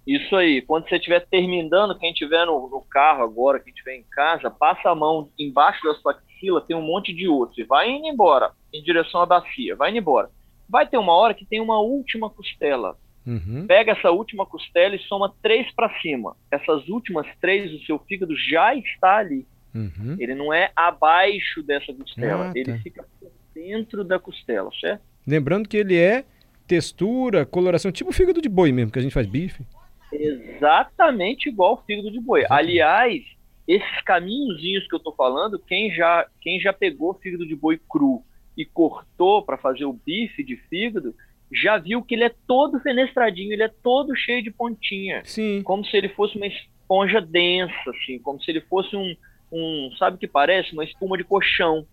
Isso 0.07 0.35
aí. 0.35 0.61
Quando 0.61 0.87
você 0.87 0.95
estiver 0.95 1.25
terminando, 1.27 1.97
quem 1.99 2.11
estiver 2.11 2.45
no, 2.45 2.67
no, 2.69 2.81
carro 2.81 3.23
agora, 3.23 3.59
quem 3.59 3.71
estiver 3.71 3.95
em 3.95 4.03
casa, 4.09 4.49
passa 4.49 4.89
a 4.89 4.95
mão 4.95 5.29
embaixo 5.37 5.83
da 5.83 5.93
sua 5.95 6.13
axila, 6.13 6.61
tem 6.61 6.75
um 6.75 6.81
monte 6.81 7.13
de 7.13 7.27
osso. 7.27 7.59
E 7.59 7.63
vai 7.63 7.89
indo 7.89 8.07
embora, 8.07 8.51
em 8.73 8.81
direção 8.81 9.21
à 9.21 9.25
bacia. 9.25 9.75
Vai 9.75 9.91
indo 9.91 9.99
embora. 9.99 10.29
Vai 10.67 10.87
ter 10.87 10.97
uma 10.97 11.13
hora 11.13 11.33
que 11.33 11.45
tem 11.45 11.61
uma 11.61 11.79
última 11.79 12.29
costela. 12.29 12.97
Uhum. 13.27 13.67
Pega 13.67 13.91
essa 13.91 14.09
última 14.09 14.45
costela 14.45 14.95
e 14.95 14.99
soma 15.03 15.31
três 15.43 15.71
para 15.75 15.93
cima. 15.99 16.35
Essas 16.49 16.87
últimas 16.87 17.27
três, 17.39 17.71
o 17.71 17.85
seu 17.85 17.99
fígado 17.99 18.35
já 18.35 18.73
está 18.73 19.17
ali. 19.17 19.45
Uhum. 19.73 20.15
Ele 20.19 20.35
não 20.35 20.53
é 20.53 20.71
abaixo 20.75 21.61
dessa 21.63 21.93
costela, 21.93 22.49
ah, 22.49 22.51
ele 22.55 22.73
tá. 22.73 22.79
fica 22.79 23.05
dentro 23.53 24.03
da 24.03 24.17
costela, 24.19 24.69
certo? 24.79 25.01
Lembrando 25.25 25.67
que 25.67 25.77
ele 25.77 25.97
é 25.97 26.25
textura, 26.67 27.45
coloração, 27.45 27.91
tipo 27.91 28.09
o 28.09 28.13
fígado 28.13 28.41
de 28.41 28.49
boi 28.49 28.71
mesmo, 28.71 28.91
que 28.91 28.99
a 28.99 29.01
gente 29.01 29.13
faz 29.13 29.27
bife. 29.27 29.63
Exatamente 30.11 31.49
igual 31.49 31.73
o 31.73 31.85
fígado 31.85 32.11
de 32.11 32.19
boi. 32.19 32.41
Exatamente. 32.41 32.69
Aliás, 32.69 33.23
esses 33.67 34.01
caminhozinhos 34.01 34.87
que 34.87 34.95
eu 34.95 34.99
tô 34.99 35.11
falando, 35.13 35.59
quem 35.59 35.93
já, 35.93 36.25
quem 36.41 36.59
já 36.59 36.73
pegou 36.73 37.13
fígado 37.15 37.47
de 37.47 37.55
boi 37.55 37.79
cru 37.89 38.23
e 38.57 38.65
cortou 38.65 39.43
para 39.43 39.57
fazer 39.57 39.85
o 39.85 39.93
bife 39.93 40.43
de 40.43 40.55
fígado, 40.55 41.13
já 41.51 41.77
viu 41.77 42.01
que 42.03 42.15
ele 42.15 42.23
é 42.23 42.33
todo 42.47 42.79
fenestradinho, 42.79 43.53
ele 43.53 43.63
é 43.63 43.71
todo 43.83 44.15
cheio 44.15 44.43
de 44.43 44.51
pontinha. 44.51 45.21
Sim. 45.23 45.61
Como 45.63 45.85
se 45.85 45.95
ele 45.95 46.09
fosse 46.09 46.35
uma 46.37 46.47
esponja 46.47 47.21
densa, 47.21 47.89
assim, 47.89 48.19
como 48.19 48.41
se 48.41 48.51
ele 48.51 48.61
fosse 48.61 48.95
um, 48.95 49.15
um 49.51 49.91
sabe 49.97 50.15
o 50.15 50.19
que 50.19 50.27
parece? 50.27 50.73
Uma 50.73 50.83
espuma 50.83 51.17
de 51.17 51.23
colchão. 51.23 51.85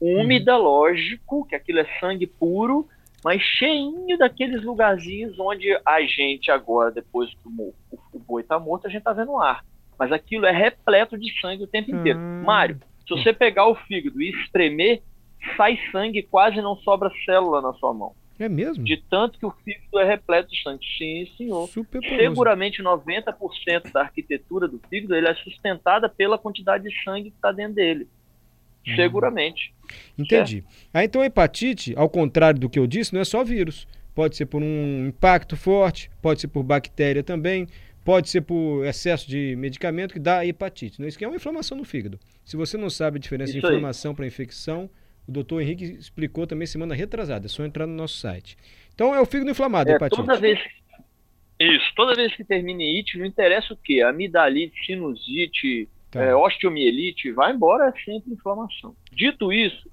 Úmida, 0.00 0.56
Uhum. 0.56 0.62
lógico, 0.62 1.46
que 1.46 1.54
aquilo 1.54 1.80
é 1.80 1.86
sangue 2.00 2.26
puro, 2.26 2.88
mas 3.22 3.42
cheinho 3.42 4.16
daqueles 4.16 4.62
lugarzinhos 4.64 5.38
onde 5.38 5.68
a 5.86 6.00
gente 6.02 6.50
agora, 6.50 6.90
depois 6.90 7.28
que 7.30 7.48
o, 7.48 7.74
o 8.12 8.18
boi 8.18 8.42
tá 8.42 8.58
morto, 8.58 8.86
a 8.86 8.90
gente 8.90 9.02
tá 9.02 9.12
vendo 9.12 9.36
ar. 9.38 9.62
Mas 9.98 10.10
aquilo 10.10 10.46
é 10.46 10.50
repleto 10.52 11.18
de 11.18 11.30
sangue 11.40 11.64
o 11.64 11.68
tempo 11.68 11.90
inteiro. 11.90 12.18
Hum. 12.40 12.46
Mário, 12.46 12.80
se 13.06 13.10
você 13.14 13.32
pegar 13.32 13.66
o 13.68 13.74
fígado 13.74 14.22
e 14.22 14.30
espremer, 14.30 15.02
sai 15.56 15.78
sangue, 15.92 16.22
quase 16.22 16.62
não 16.62 16.76
sobra 16.76 17.10
célula 17.26 17.60
na 17.60 17.74
sua 17.74 17.92
mão. 17.92 18.14
É 18.40 18.48
mesmo? 18.48 18.82
De 18.82 18.96
tanto 18.96 19.38
que 19.38 19.44
o 19.44 19.50
fígado 19.50 19.98
é 19.98 20.04
repleto 20.04 20.50
de 20.50 20.62
sangue. 20.62 20.82
Sim, 20.96 21.28
senhor. 21.36 21.68
Super. 21.68 22.02
Seguramente 22.02 22.82
90% 22.82 23.92
da 23.92 24.00
arquitetura 24.00 24.66
do 24.66 24.80
fígado 24.88 25.14
ele 25.14 25.28
é 25.28 25.34
sustentada 25.34 26.08
pela 26.08 26.38
quantidade 26.38 26.84
de 26.88 27.04
sangue 27.04 27.30
que 27.30 27.36
está 27.36 27.52
dentro 27.52 27.74
dele. 27.74 28.08
Hum. 28.88 28.96
Seguramente. 28.96 29.74
Entendi. 30.18 30.64
Ah, 30.92 31.04
então 31.04 31.20
a 31.20 31.26
hepatite, 31.26 31.92
ao 31.96 32.08
contrário 32.08 32.58
do 32.58 32.70
que 32.70 32.78
eu 32.78 32.86
disse, 32.86 33.12
não 33.12 33.20
é 33.20 33.24
só 33.24 33.44
vírus. 33.44 33.86
Pode 34.14 34.36
ser 34.36 34.46
por 34.46 34.62
um 34.62 35.06
impacto 35.08 35.54
forte, 35.54 36.10
pode 36.22 36.40
ser 36.40 36.48
por 36.48 36.62
bactéria 36.62 37.22
também, 37.22 37.68
pode 38.02 38.30
ser 38.30 38.40
por 38.40 38.86
excesso 38.86 39.28
de 39.28 39.54
medicamento 39.56 40.14
que 40.14 40.18
dá 40.18 40.46
hepatite. 40.46 40.98
Não, 40.98 41.06
isso 41.06 41.18
que 41.18 41.26
é 41.26 41.28
uma 41.28 41.36
inflamação 41.36 41.76
no 41.76 41.84
fígado. 41.84 42.18
Se 42.42 42.56
você 42.56 42.78
não 42.78 42.88
sabe 42.88 43.18
a 43.18 43.20
diferença 43.20 43.52
de 43.52 43.58
Isso 43.58 43.66
aí. 43.66 43.74
inflamação 43.74 44.14
para 44.14 44.26
infecção, 44.26 44.88
o 45.30 45.32
doutor 45.32 45.62
Henrique 45.62 45.84
explicou 45.84 46.46
também 46.46 46.66
semana 46.66 46.94
retrasada. 46.94 47.46
É 47.46 47.48
só 47.48 47.64
entrar 47.64 47.86
no 47.86 47.94
nosso 47.94 48.16
site. 48.18 48.56
Então 48.94 49.14
é 49.14 49.20
o 49.20 49.24
fígado 49.26 49.50
inflamado, 49.50 49.88
É, 49.90 49.94
hepatite. 49.94 50.20
toda 50.20 50.36
vez 50.38 50.58
isso, 51.58 51.92
toda 51.94 52.14
vez 52.14 52.34
que 52.34 52.42
termina 52.42 52.82
em 52.82 52.96
it, 52.96 53.18
não 53.18 53.26
interessa 53.26 53.74
o 53.74 53.76
que, 53.76 54.00
amidalite, 54.02 54.74
sinusite, 54.86 55.88
Tá. 56.10 56.22
é, 56.22 56.34
osteomielite, 56.34 57.30
vai 57.32 57.52
embora, 57.52 57.88
é 57.88 57.92
sempre 58.02 58.32
inflamação. 58.32 58.96
Dito 59.12 59.52
isso, 59.52 59.88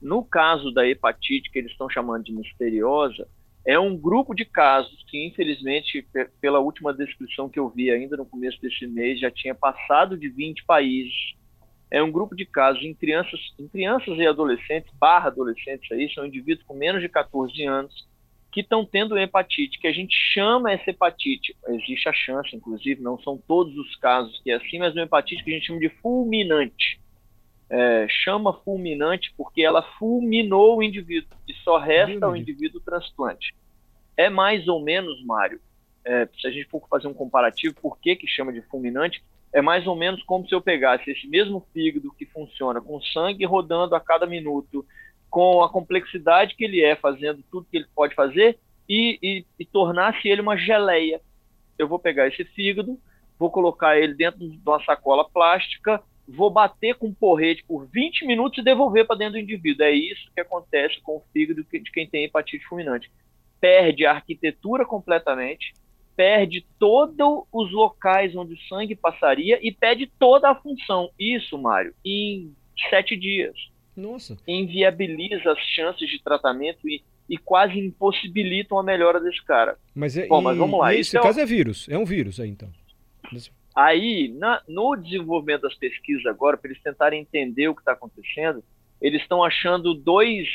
no 0.00 0.22
caso 0.24 0.70
da 0.72 0.86
hepatite, 0.86 1.50
que 1.50 1.58
eles 1.60 1.70
estão 1.70 1.88
chamando 1.88 2.24
de 2.24 2.32
misteriosa, 2.32 3.26
é 3.64 3.78
um 3.78 3.96
grupo 3.96 4.34
de 4.34 4.44
casos 4.44 5.02
que, 5.08 5.24
infelizmente, 5.26 6.02
pe- 6.12 6.28
pela 6.40 6.58
última 6.58 6.92
descrição 6.92 7.48
que 7.48 7.58
eu 7.58 7.68
vi 7.70 7.90
ainda 7.90 8.16
no 8.16 8.26
começo 8.26 8.60
desse 8.60 8.84
mês, 8.88 9.20
já 9.20 9.30
tinha 9.30 9.54
passado 9.54 10.18
de 10.18 10.28
20 10.28 10.64
países. 10.64 11.14
É 11.92 12.02
um 12.02 12.10
grupo 12.10 12.34
de 12.34 12.46
casos 12.46 12.82
em 12.82 12.94
crianças, 12.94 13.38
em 13.58 13.68
crianças 13.68 14.16
e 14.16 14.26
adolescentes, 14.26 14.90
barra 14.98 15.26
adolescentes 15.26 15.92
aí, 15.92 16.10
são 16.14 16.24
indivíduos 16.24 16.66
com 16.66 16.72
menos 16.72 17.02
de 17.02 17.08
14 17.10 17.66
anos, 17.66 18.08
que 18.50 18.60
estão 18.60 18.82
tendo 18.82 19.18
hepatite, 19.18 19.78
que 19.78 19.86
a 19.86 19.92
gente 19.92 20.16
chama 20.32 20.72
essa 20.72 20.88
hepatite. 20.88 21.54
Existe 21.68 22.08
a 22.08 22.12
chance, 22.14 22.56
inclusive, 22.56 23.02
não 23.02 23.20
são 23.20 23.36
todos 23.36 23.76
os 23.76 23.94
casos 23.96 24.40
que 24.42 24.50
é 24.50 24.54
assim, 24.54 24.78
mas 24.78 24.94
uma 24.94 25.02
hepatite 25.02 25.44
que 25.44 25.50
a 25.50 25.54
gente 25.54 25.66
chama 25.66 25.80
de 25.80 25.90
fulminante. 26.00 26.98
É, 27.68 28.06
chama 28.08 28.54
fulminante 28.64 29.30
porque 29.36 29.60
ela 29.60 29.82
fulminou 29.98 30.78
o 30.78 30.82
indivíduo 30.82 31.36
e 31.46 31.52
só 31.56 31.76
resta 31.76 32.24
ao 32.24 32.34
indivíduo 32.34 32.80
o 32.80 32.84
transplante. 32.84 33.54
É 34.16 34.30
mais 34.30 34.66
ou 34.66 34.82
menos, 34.82 35.22
Mário, 35.26 35.60
é, 36.06 36.26
se 36.40 36.46
a 36.46 36.50
gente 36.50 36.70
for 36.70 36.82
fazer 36.88 37.06
um 37.06 37.14
comparativo, 37.14 37.74
por 37.74 37.98
que, 37.98 38.16
que 38.16 38.26
chama 38.26 38.50
de 38.50 38.62
fulminante? 38.62 39.22
É 39.52 39.60
mais 39.60 39.86
ou 39.86 39.94
menos 39.94 40.22
como 40.22 40.46
se 40.48 40.54
eu 40.54 40.60
pegasse 40.60 41.10
esse 41.10 41.26
mesmo 41.28 41.66
fígado 41.72 42.12
que 42.16 42.24
funciona 42.26 42.80
com 42.80 43.00
sangue 43.02 43.44
rodando 43.44 43.94
a 43.94 44.00
cada 44.00 44.26
minuto, 44.26 44.86
com 45.28 45.62
a 45.62 45.68
complexidade 45.68 46.54
que 46.54 46.64
ele 46.64 46.82
é, 46.82 46.96
fazendo 46.96 47.42
tudo 47.50 47.66
que 47.70 47.76
ele 47.76 47.86
pode 47.94 48.14
fazer, 48.14 48.58
e, 48.88 49.18
e, 49.22 49.46
e 49.58 49.64
tornasse 49.64 50.28
ele 50.28 50.40
uma 50.40 50.56
geleia. 50.56 51.20
Eu 51.78 51.88
vou 51.88 51.98
pegar 51.98 52.28
esse 52.28 52.44
fígado, 52.44 52.98
vou 53.38 53.50
colocar 53.50 53.98
ele 53.98 54.14
dentro 54.14 54.40
de 54.40 54.60
uma 54.64 54.82
sacola 54.84 55.28
plástica, 55.28 56.02
vou 56.28 56.50
bater 56.50 56.94
com 56.94 57.08
um 57.08 57.14
porrete 57.14 57.64
por 57.64 57.86
20 57.86 58.26
minutos 58.26 58.58
e 58.58 58.62
devolver 58.62 59.06
para 59.06 59.16
dentro 59.16 59.34
do 59.34 59.38
indivíduo. 59.38 59.84
É 59.84 59.90
isso 59.90 60.30
que 60.34 60.40
acontece 60.40 61.00
com 61.02 61.16
o 61.16 61.22
fígado 61.32 61.64
de 61.64 61.90
quem 61.90 62.06
tem 62.06 62.24
hepatite 62.24 62.64
fulminante. 62.66 63.10
Perde 63.60 64.06
a 64.06 64.12
arquitetura 64.12 64.84
completamente, 64.84 65.72
perde 66.16 66.64
todos 66.78 67.44
os 67.52 67.72
locais 67.72 68.34
onde 68.36 68.54
o 68.54 68.58
sangue 68.68 68.94
passaria 68.94 69.58
e 69.62 69.72
perde 69.72 70.10
toda 70.18 70.50
a 70.50 70.54
função. 70.54 71.10
Isso, 71.18 71.56
Mário, 71.58 71.94
em 72.04 72.54
sete 72.90 73.16
dias 73.16 73.54
Nossa. 73.96 74.36
inviabiliza 74.46 75.52
as 75.52 75.58
chances 75.60 76.08
de 76.10 76.22
tratamento 76.22 76.88
e, 76.88 77.02
e 77.28 77.36
quase 77.38 77.78
impossibilitam 77.78 78.78
a 78.78 78.82
melhora 78.82 79.20
desse 79.20 79.42
cara. 79.44 79.76
Mas, 79.94 80.16
é, 80.16 80.26
Bom, 80.26 80.40
mas 80.42 80.56
vamos 80.56 80.78
lá, 80.80 80.94
e 80.94 81.00
isso 81.00 81.10
Esse 81.10 81.16
é 81.16 81.20
o- 81.20 81.22
caso 81.22 81.40
é 81.40 81.46
vírus. 81.46 81.88
É 81.88 81.96
um 81.98 82.04
vírus 82.04 82.38
aí, 82.40 82.48
então. 82.48 82.70
Aí, 83.74 84.28
na- 84.36 84.60
no 84.68 84.94
desenvolvimento 84.96 85.62
das 85.62 85.74
pesquisas 85.74 86.26
agora, 86.26 86.56
para 86.58 86.70
eles 86.70 86.82
tentarem 86.82 87.20
entender 87.20 87.68
o 87.68 87.74
que 87.74 87.80
está 87.80 87.92
acontecendo, 87.92 88.62
eles 89.00 89.22
estão 89.22 89.42
achando 89.42 89.94
dois 89.94 90.46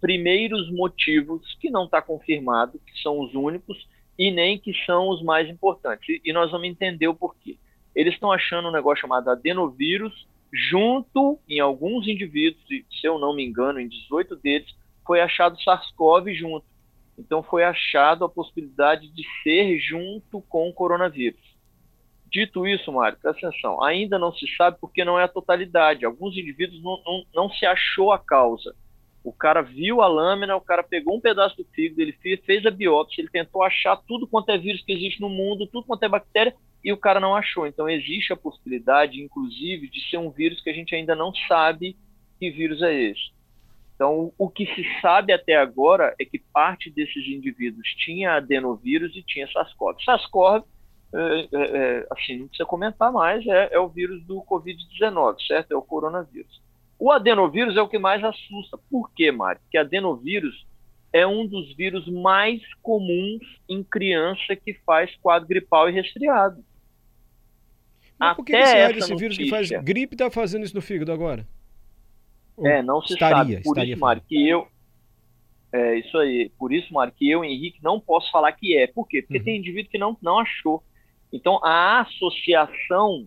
primeiros 0.00 0.70
motivos 0.72 1.56
que 1.60 1.70
não 1.70 1.84
está 1.84 2.02
confirmado, 2.02 2.80
que 2.84 3.00
são 3.02 3.20
os 3.20 3.34
únicos, 3.34 3.86
e 4.18 4.30
nem 4.30 4.58
que 4.58 4.72
são 4.84 5.08
os 5.08 5.22
mais 5.22 5.48
importantes. 5.48 6.20
E, 6.24 6.32
nós 6.32 6.50
vamos 6.50 6.68
entender 6.68 7.08
o 7.08 7.14
porquê. 7.14 7.58
Eles 7.94 8.14
estão 8.14 8.32
achando 8.32 8.68
um 8.68 8.72
negócio 8.72 9.02
chamado 9.02 9.30
adenovírus, 9.30 10.26
junto 10.52 11.38
em 11.48 11.60
alguns 11.60 12.06
indivíduos, 12.06 12.64
se 12.66 13.06
eu 13.06 13.18
não 13.18 13.34
me 13.34 13.44
engano, 13.44 13.80
em 13.80 13.88
18 13.88 14.36
deles, 14.36 14.68
foi 15.06 15.20
achado 15.20 15.60
SARS-CoV 15.60 16.34
junto. 16.34 16.66
Então 17.18 17.42
foi 17.42 17.64
achado 17.64 18.24
a 18.24 18.28
possibilidade 18.28 19.08
de 19.08 19.22
ser 19.42 19.78
junto 19.78 20.40
com 20.42 20.68
o 20.68 20.72
coronavírus. 20.72 21.40
Dito 22.30 22.66
isso, 22.66 22.92
Mário, 22.92 23.18
presta 23.20 23.48
atenção, 23.48 23.82
ainda 23.82 24.18
não 24.18 24.32
se 24.32 24.46
sabe 24.56 24.76
porque 24.80 25.04
não 25.04 25.18
é 25.18 25.24
a 25.24 25.28
totalidade. 25.28 26.04
Alguns 26.04 26.36
indivíduos 26.36 26.82
não, 26.82 27.00
não, 27.04 27.24
não 27.34 27.50
se 27.50 27.64
achou 27.64 28.12
a 28.12 28.18
causa. 28.18 28.74
O 29.26 29.32
cara 29.32 29.60
viu 29.60 30.02
a 30.02 30.06
lâmina, 30.06 30.54
o 30.54 30.60
cara 30.60 30.84
pegou 30.84 31.16
um 31.16 31.20
pedaço 31.20 31.56
do 31.56 31.64
fígado, 31.64 32.00
ele 32.00 32.12
fez, 32.12 32.38
fez 32.44 32.64
a 32.64 32.70
biópsia, 32.70 33.20
ele 33.20 33.28
tentou 33.28 33.60
achar 33.60 33.96
tudo 34.06 34.24
quanto 34.24 34.50
é 34.50 34.56
vírus 34.56 34.84
que 34.84 34.92
existe 34.92 35.20
no 35.20 35.28
mundo, 35.28 35.66
tudo 35.66 35.84
quanto 35.84 36.04
é 36.04 36.08
bactéria, 36.08 36.54
e 36.84 36.92
o 36.92 36.96
cara 36.96 37.18
não 37.18 37.34
achou. 37.34 37.66
Então 37.66 37.88
existe 37.88 38.32
a 38.32 38.36
possibilidade, 38.36 39.20
inclusive, 39.20 39.90
de 39.90 40.08
ser 40.08 40.18
um 40.18 40.30
vírus 40.30 40.62
que 40.62 40.70
a 40.70 40.72
gente 40.72 40.94
ainda 40.94 41.16
não 41.16 41.34
sabe 41.48 41.96
que 42.38 42.52
vírus 42.52 42.80
é 42.82 42.94
esse. 42.94 43.34
Então, 43.96 44.32
o 44.38 44.48
que 44.48 44.64
se 44.66 44.84
sabe 45.00 45.32
até 45.32 45.56
agora 45.56 46.14
é 46.20 46.24
que 46.24 46.38
parte 46.38 46.88
desses 46.88 47.26
indivíduos 47.26 47.88
tinha 48.04 48.36
adenovírus 48.36 49.16
e 49.16 49.24
tinha 49.24 49.48
SARS-CoV. 49.48 50.04
SARS-CoV, 50.04 50.64
é, 51.12 51.18
é, 51.18 51.48
é, 51.52 52.06
assim, 52.12 52.38
não 52.38 52.46
precisa 52.46 52.68
comentar 52.68 53.10
mais, 53.10 53.44
é, 53.44 53.70
é 53.72 53.78
o 53.80 53.88
vírus 53.88 54.24
do 54.24 54.36
Covid-19, 54.42 55.44
certo? 55.48 55.72
É 55.72 55.76
o 55.76 55.82
coronavírus. 55.82 56.64
O 56.98 57.10
adenovírus 57.10 57.76
é 57.76 57.82
o 57.82 57.88
que 57.88 57.98
mais 57.98 58.22
assusta. 58.24 58.78
Por 58.90 59.10
quê, 59.14 59.30
Mário? 59.30 59.60
Porque 59.62 59.76
adenovírus 59.78 60.66
é 61.12 61.26
um 61.26 61.46
dos 61.46 61.74
vírus 61.74 62.06
mais 62.08 62.60
comuns 62.82 63.42
em 63.68 63.82
criança 63.82 64.56
que 64.56 64.74
faz 64.84 65.14
quadro 65.16 65.48
gripal 65.48 65.88
e 65.88 65.92
resfriado. 65.92 66.64
Mas 68.18 68.34
por 68.36 68.44
que, 68.44 68.52
que 68.52 68.58
Até 68.58 68.90
esse 68.92 69.14
vírus 69.14 69.36
que 69.36 69.48
faz 69.48 69.70
gripe 69.70 70.14
está 70.14 70.30
fazendo 70.30 70.64
isso 70.64 70.74
no 70.74 70.80
fígado 70.80 71.12
agora? 71.12 71.46
Ou 72.56 72.66
É, 72.66 72.82
não 72.82 73.02
se 73.02 73.12
estaria, 73.12 73.36
sabe. 73.36 73.62
Por 73.62 73.72
estaria 73.72 73.92
isso, 73.92 74.00
Mário, 74.00 74.22
que 74.26 74.48
eu. 74.48 74.66
É 75.72 75.98
isso 75.98 76.16
aí. 76.16 76.50
Por 76.58 76.72
isso, 76.72 76.92
Mário, 76.94 77.12
que 77.14 77.28
eu, 77.28 77.44
Henrique, 77.44 77.78
não 77.82 78.00
posso 78.00 78.30
falar 78.30 78.52
que 78.52 78.76
é. 78.76 78.86
Por 78.86 79.06
quê? 79.06 79.20
Porque 79.20 79.38
Uhum. 79.38 79.44
tem 79.44 79.58
indivíduo 79.58 79.90
que 79.90 79.98
não, 79.98 80.16
não 80.22 80.38
achou. 80.38 80.82
Então, 81.32 81.60
a 81.62 82.00
associação 82.00 83.26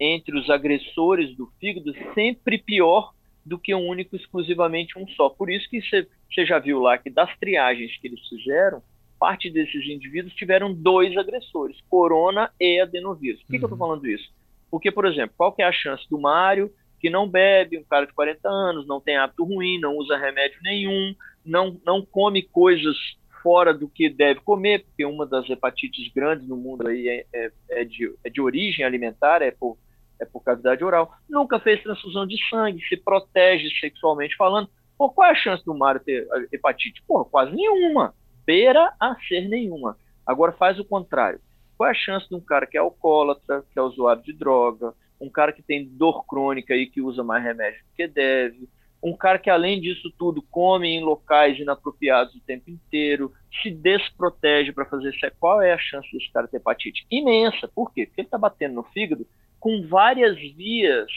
entre 0.00 0.38
os 0.38 0.48
agressores 0.48 1.34
do 1.36 1.46
fígado 1.58 1.92
sempre 2.14 2.58
pior 2.58 3.12
do 3.44 3.58
que 3.58 3.74
um 3.74 3.86
único, 3.86 4.14
exclusivamente 4.14 4.98
um 4.98 5.08
só. 5.08 5.28
Por 5.28 5.50
isso 5.50 5.68
que 5.70 5.80
você 5.80 6.46
já 6.46 6.58
viu 6.58 6.80
lá 6.80 6.98
que 6.98 7.10
das 7.10 7.34
triagens 7.38 7.96
que 7.98 8.06
eles 8.08 8.20
fizeram, 8.28 8.82
parte 9.18 9.50
desses 9.50 9.84
indivíduos 9.86 10.34
tiveram 10.34 10.72
dois 10.72 11.16
agressores, 11.16 11.76
corona 11.88 12.50
e 12.60 12.80
adenovírus. 12.80 13.40
Por 13.42 13.52
que, 13.52 13.58
que 13.58 13.64
eu 13.64 13.68
Uhum. 13.68 13.74
estou 13.74 13.78
falando 13.88 14.06
isso? 14.06 14.30
Porque, 14.70 14.90
por 14.92 15.06
exemplo, 15.06 15.34
qual 15.36 15.52
que 15.52 15.62
é 15.62 15.64
a 15.66 15.72
chance 15.72 16.04
do 16.10 16.20
Mário, 16.20 16.70
que 17.00 17.08
não 17.08 17.28
bebe, 17.28 17.78
um 17.78 17.84
cara 17.84 18.06
de 18.06 18.12
40 18.12 18.48
anos, 18.48 18.86
não 18.86 19.00
tem 19.00 19.16
hábito 19.16 19.44
ruim, 19.44 19.80
não 19.80 19.96
usa 19.96 20.16
remédio 20.16 20.58
nenhum, 20.62 21.14
não, 21.44 21.80
não 21.84 22.04
come 22.04 22.42
coisas 22.42 22.96
fora 23.42 23.72
do 23.72 23.88
que 23.88 24.10
deve 24.10 24.40
comer, 24.40 24.84
porque 24.84 25.04
uma 25.04 25.24
das 25.24 25.48
hepatites 25.48 26.12
grandes 26.12 26.46
no 26.46 26.56
mundo 26.56 26.86
aí 26.86 27.08
é, 27.08 27.26
é, 27.32 27.50
é 27.70 27.84
de, 27.84 28.12
é 28.24 28.28
de 28.28 28.40
origem 28.40 28.84
alimentar, 28.84 29.42
é 29.42 29.50
por, 29.50 29.78
é 30.20 30.24
por 30.24 30.42
cavidade 30.42 30.84
oral, 30.84 31.12
nunca 31.28 31.60
fez 31.60 31.82
transfusão 31.82 32.26
de 32.26 32.36
sangue, 32.48 32.80
se 32.88 32.96
protege 32.96 33.68
sexualmente 33.78 34.36
falando. 34.36 34.68
Pô, 34.96 35.10
qual 35.10 35.28
é 35.28 35.32
a 35.32 35.36
chance 35.36 35.64
do 35.64 35.74
Mário 35.74 36.00
ter 36.00 36.26
hepatite? 36.52 37.02
Pô, 37.06 37.24
quase 37.24 37.54
nenhuma. 37.54 38.14
Beira 38.44 38.92
a 38.98 39.14
ser 39.28 39.48
nenhuma. 39.48 39.96
Agora 40.26 40.52
faz 40.52 40.78
o 40.78 40.84
contrário. 40.84 41.40
Qual 41.76 41.88
é 41.88 41.92
a 41.92 41.94
chance 41.94 42.28
de 42.28 42.34
um 42.34 42.40
cara 42.40 42.66
que 42.66 42.76
é 42.76 42.80
alcoólatra, 42.80 43.64
que 43.72 43.78
é 43.78 43.82
usuário 43.82 44.22
de 44.22 44.32
droga, 44.32 44.92
um 45.20 45.30
cara 45.30 45.52
que 45.52 45.62
tem 45.62 45.86
dor 45.86 46.26
crônica 46.26 46.74
e 46.74 46.86
que 46.86 47.00
usa 47.00 47.22
mais 47.22 47.44
remédio 47.44 47.80
do 47.84 47.94
que 47.94 48.08
deve, 48.08 48.68
um 49.02 49.16
cara 49.16 49.38
que, 49.38 49.48
além 49.48 49.80
disso 49.80 50.12
tudo, 50.18 50.42
come 50.42 50.88
em 50.88 51.02
locais 51.02 51.58
inapropriados 51.58 52.34
o 52.34 52.40
tempo 52.40 52.68
inteiro, 52.68 53.32
se 53.62 53.70
desprotege 53.70 54.72
para 54.72 54.84
fazer 54.86 55.10
isso. 55.10 55.20
Qual 55.38 55.62
é 55.62 55.72
a 55.72 55.78
chance 55.78 56.10
desse 56.12 56.30
cara 56.32 56.48
ter 56.48 56.56
hepatite? 56.56 57.06
Imensa. 57.10 57.68
Por 57.68 57.92
quê? 57.92 58.06
Porque 58.06 58.22
ele 58.22 58.26
está 58.26 58.38
batendo 58.38 58.74
no 58.74 58.82
fígado 58.82 59.26
com 59.58 59.86
várias 59.86 60.36
vias 60.36 61.10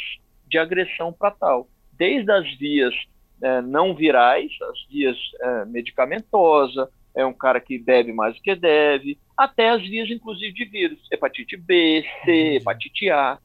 de 0.48 0.58
agressão 0.58 1.14
para 1.14 1.32
tal. 1.32 1.68
Desde 1.94 2.32
as 2.32 2.58
vias 2.58 2.94
é, 3.42 3.62
não 3.62 3.96
virais, 3.96 4.52
as 4.70 4.86
vias 4.90 5.18
é, 5.42 5.66
medicamentosas, 5.66 6.90
é 7.16 7.26
um 7.26 7.34
cara 7.34 7.60
que 7.60 7.78
bebe 7.78 8.14
mais 8.14 8.36
do 8.36 8.42
que 8.42 8.56
deve, 8.56 9.18
até 9.38 9.70
as 9.70 9.82
vias, 9.82 10.10
inclusive, 10.10 10.54
de 10.54 10.66
vírus. 10.66 11.00
Hepatite 11.12 11.58
B, 11.58 12.06
C, 12.24 12.56
hepatite 12.56 13.10
A. 13.10 13.38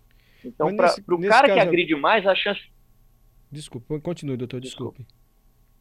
Então, 0.44 0.74
para 0.76 0.94
o 1.14 1.20
cara 1.28 1.52
que 1.52 1.58
agride 1.58 1.94
mais, 1.96 2.26
a 2.26 2.34
chance 2.34 2.60
Desculpa, 3.50 3.98
continue, 4.00 4.36
doutor, 4.36 4.60
desculpe. 4.60 5.06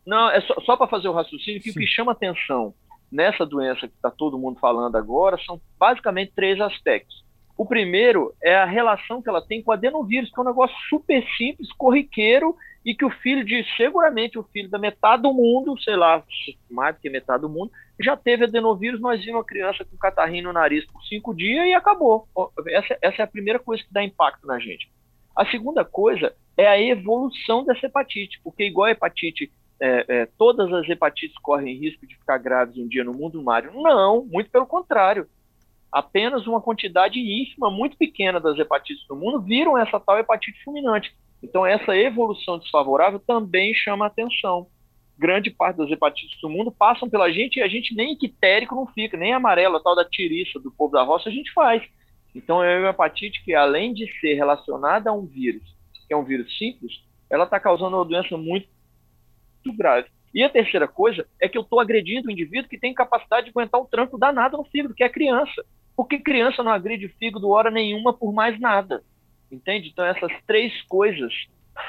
Não, 0.06 0.30
é 0.30 0.40
só, 0.42 0.54
só 0.62 0.78
para 0.78 0.88
fazer 0.88 1.08
o 1.08 1.14
raciocínio 1.14 1.62
que 1.62 1.72
Sim. 1.72 1.80
o 1.80 1.82
que 1.82 1.88
chama 1.88 2.12
atenção 2.12 2.74
nessa 3.12 3.46
doença 3.46 3.88
que 3.88 3.96
está 3.96 4.12
todo 4.12 4.38
mundo 4.38 4.60
falando 4.60 4.96
agora 4.96 5.38
são 5.46 5.60
basicamente 5.78 6.32
três 6.36 6.60
aspectos. 6.62 7.25
O 7.58 7.66
primeiro 7.66 8.34
é 8.44 8.56
a 8.56 8.66
relação 8.66 9.22
que 9.22 9.30
ela 9.30 9.42
tem 9.42 9.64
com 9.64 9.72
o 9.72 9.74
adenovírus, 9.74 10.30
que 10.30 10.40
é 10.40 10.44
um 10.44 10.48
negócio 10.48 10.76
super 10.90 11.26
simples, 11.38 11.72
corriqueiro, 11.74 12.56
e 12.84 12.94
que 12.94 13.06
o 13.06 13.10
filho 13.10 13.44
de, 13.44 13.66
seguramente, 13.76 14.38
o 14.38 14.44
filho 14.44 14.70
da 14.70 14.78
metade 14.78 15.24
do 15.24 15.34
mundo, 15.34 15.80
sei 15.82 15.96
lá, 15.96 16.24
mais 16.70 16.96
do 16.96 17.02
que 17.02 17.10
metade 17.10 17.42
do 17.42 17.50
mundo, 17.50 17.72
já 18.00 18.16
teve 18.16 18.44
adenovírus, 18.44 19.00
nós 19.00 19.20
vimos 19.22 19.38
uma 19.38 19.44
criança 19.44 19.86
com 19.86 19.98
catarrinho 19.98 20.44
no 20.46 20.54
nariz 20.54 20.86
por 20.86 21.02
cinco 21.04 21.34
dias 21.34 21.66
e 21.66 21.74
acabou. 21.74 22.28
Essa, 22.68 22.98
essa 23.02 23.22
é 23.22 23.24
a 23.24 23.28
primeira 23.28 23.58
coisa 23.58 23.84
que 23.84 23.92
dá 23.92 24.04
impacto 24.04 24.46
na 24.46 24.60
gente. 24.60 24.92
A 25.36 25.46
segunda 25.46 25.84
coisa 25.84 26.36
é 26.58 26.68
a 26.68 26.80
evolução 26.80 27.66
dessa 27.66 27.88
hepatite, 27.88 28.40
porque 28.44 28.66
igual 28.66 28.88
a 28.88 28.92
hepatite, 28.92 29.52
é, 29.80 30.06
é, 30.08 30.26
todas 30.38 30.72
as 30.72 30.88
hepatites 30.88 31.38
correm 31.40 31.78
risco 31.78 32.06
de 32.06 32.16
ficar 32.16 32.38
graves 32.38 32.78
um 32.78 32.88
dia 32.88 33.04
no 33.04 33.14
mundo, 33.14 33.42
Mário? 33.42 33.72
Não, 33.74 34.26
muito 34.26 34.50
pelo 34.50 34.68
contrário. 34.68 35.28
Apenas 35.96 36.46
uma 36.46 36.60
quantidade 36.60 37.18
ínfima, 37.18 37.72
muito 37.72 37.96
pequena 37.96 38.38
das 38.38 38.60
hepatites 38.60 39.08
do 39.08 39.16
mundo 39.16 39.40
viram 39.40 39.78
essa 39.78 39.98
tal 39.98 40.20
hepatite 40.20 40.62
fulminante. 40.62 41.16
Então, 41.42 41.66
essa 41.66 41.96
evolução 41.96 42.60
desfavorável 42.60 43.18
também 43.18 43.74
chama 43.74 44.06
atenção. 44.06 44.68
Grande 45.18 45.50
parte 45.50 45.78
das 45.78 45.90
hepatites 45.90 46.38
do 46.42 46.50
mundo 46.50 46.70
passam 46.70 47.10
pela 47.10 47.32
gente 47.32 47.60
e 47.60 47.64
a 47.64 47.70
gente 47.70 47.96
nem 47.96 48.12
ictérico 48.12 48.76
não 48.76 48.86
fica, 48.88 49.16
nem 49.16 49.32
amarelo, 49.32 49.78
a 49.78 49.80
tal 49.80 49.96
da 49.96 50.04
tiriça 50.04 50.60
do 50.60 50.70
povo 50.70 50.92
da 50.92 51.02
roça 51.02 51.30
a 51.30 51.32
gente 51.32 51.50
faz. 51.54 51.82
Então, 52.36 52.62
é 52.62 52.78
uma 52.78 52.90
hepatite 52.90 53.42
que, 53.46 53.56
além 53.56 53.94
de 53.94 54.06
ser 54.20 54.34
relacionada 54.34 55.10
a 55.10 55.14
um 55.14 55.26
vírus, 55.26 55.64
que 56.06 56.14
é 56.14 56.18
um 56.18 56.26
vírus 56.26 56.58
simples, 56.58 56.92
ela 57.30 57.46
está 57.46 57.58
causando 57.58 57.96
uma 57.96 58.04
doença 58.04 58.36
muito, 58.36 58.68
muito 59.64 59.78
grave. 59.78 60.10
E 60.34 60.44
a 60.44 60.50
terceira 60.50 60.90
coisa 60.90 61.26
é 61.42 61.48
que 61.48 61.58
eu 61.58 61.62
estou 61.62 61.80
agredindo 61.80 62.28
o 62.28 62.32
indivíduo 62.32 62.70
que 62.70 62.78
tem 62.78 62.94
capacidade 62.94 63.46
de 63.46 63.52
aguentar 63.52 63.80
o 63.80 63.86
tranco 63.86 64.18
danado 64.18 64.58
no 64.58 64.66
fígado, 64.66 64.94
que 64.94 65.02
é 65.02 65.06
a 65.06 65.10
criança. 65.10 65.64
Porque 65.96 66.20
criança 66.20 66.62
não 66.62 66.72
agride 66.72 67.08
fígado 67.20 67.50
hora 67.50 67.72
nenhuma 67.72 68.14
por 68.14 68.34
mais 68.34 68.60
nada. 68.60 69.04
Entende? 69.52 69.90
Então, 69.90 70.06
essas 70.06 70.32
três 70.46 70.82
coisas 70.84 71.34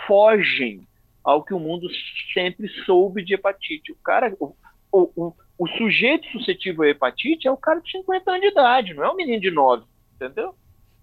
fogem 0.06 0.86
ao 1.24 1.42
que 1.42 1.52
o 1.52 1.58
mundo 1.58 1.88
sempre 2.32 2.68
soube 2.84 3.24
de 3.24 3.34
hepatite. 3.34 3.92
O 3.92 3.96
cara, 3.96 4.34
o, 4.38 4.54
o, 4.92 5.34
o, 5.58 5.68
sujeito 5.76 6.26
suscetível 6.30 6.84
à 6.84 6.88
hepatite 6.88 7.48
é 7.48 7.50
o 7.50 7.56
cara 7.56 7.80
de 7.80 7.90
50 7.90 8.30
anos 8.30 8.40
de 8.40 8.48
idade, 8.48 8.94
não 8.94 9.04
é 9.04 9.10
um 9.10 9.16
menino 9.16 9.40
de 9.40 9.50
9 9.50 9.84
entendeu? 10.16 10.54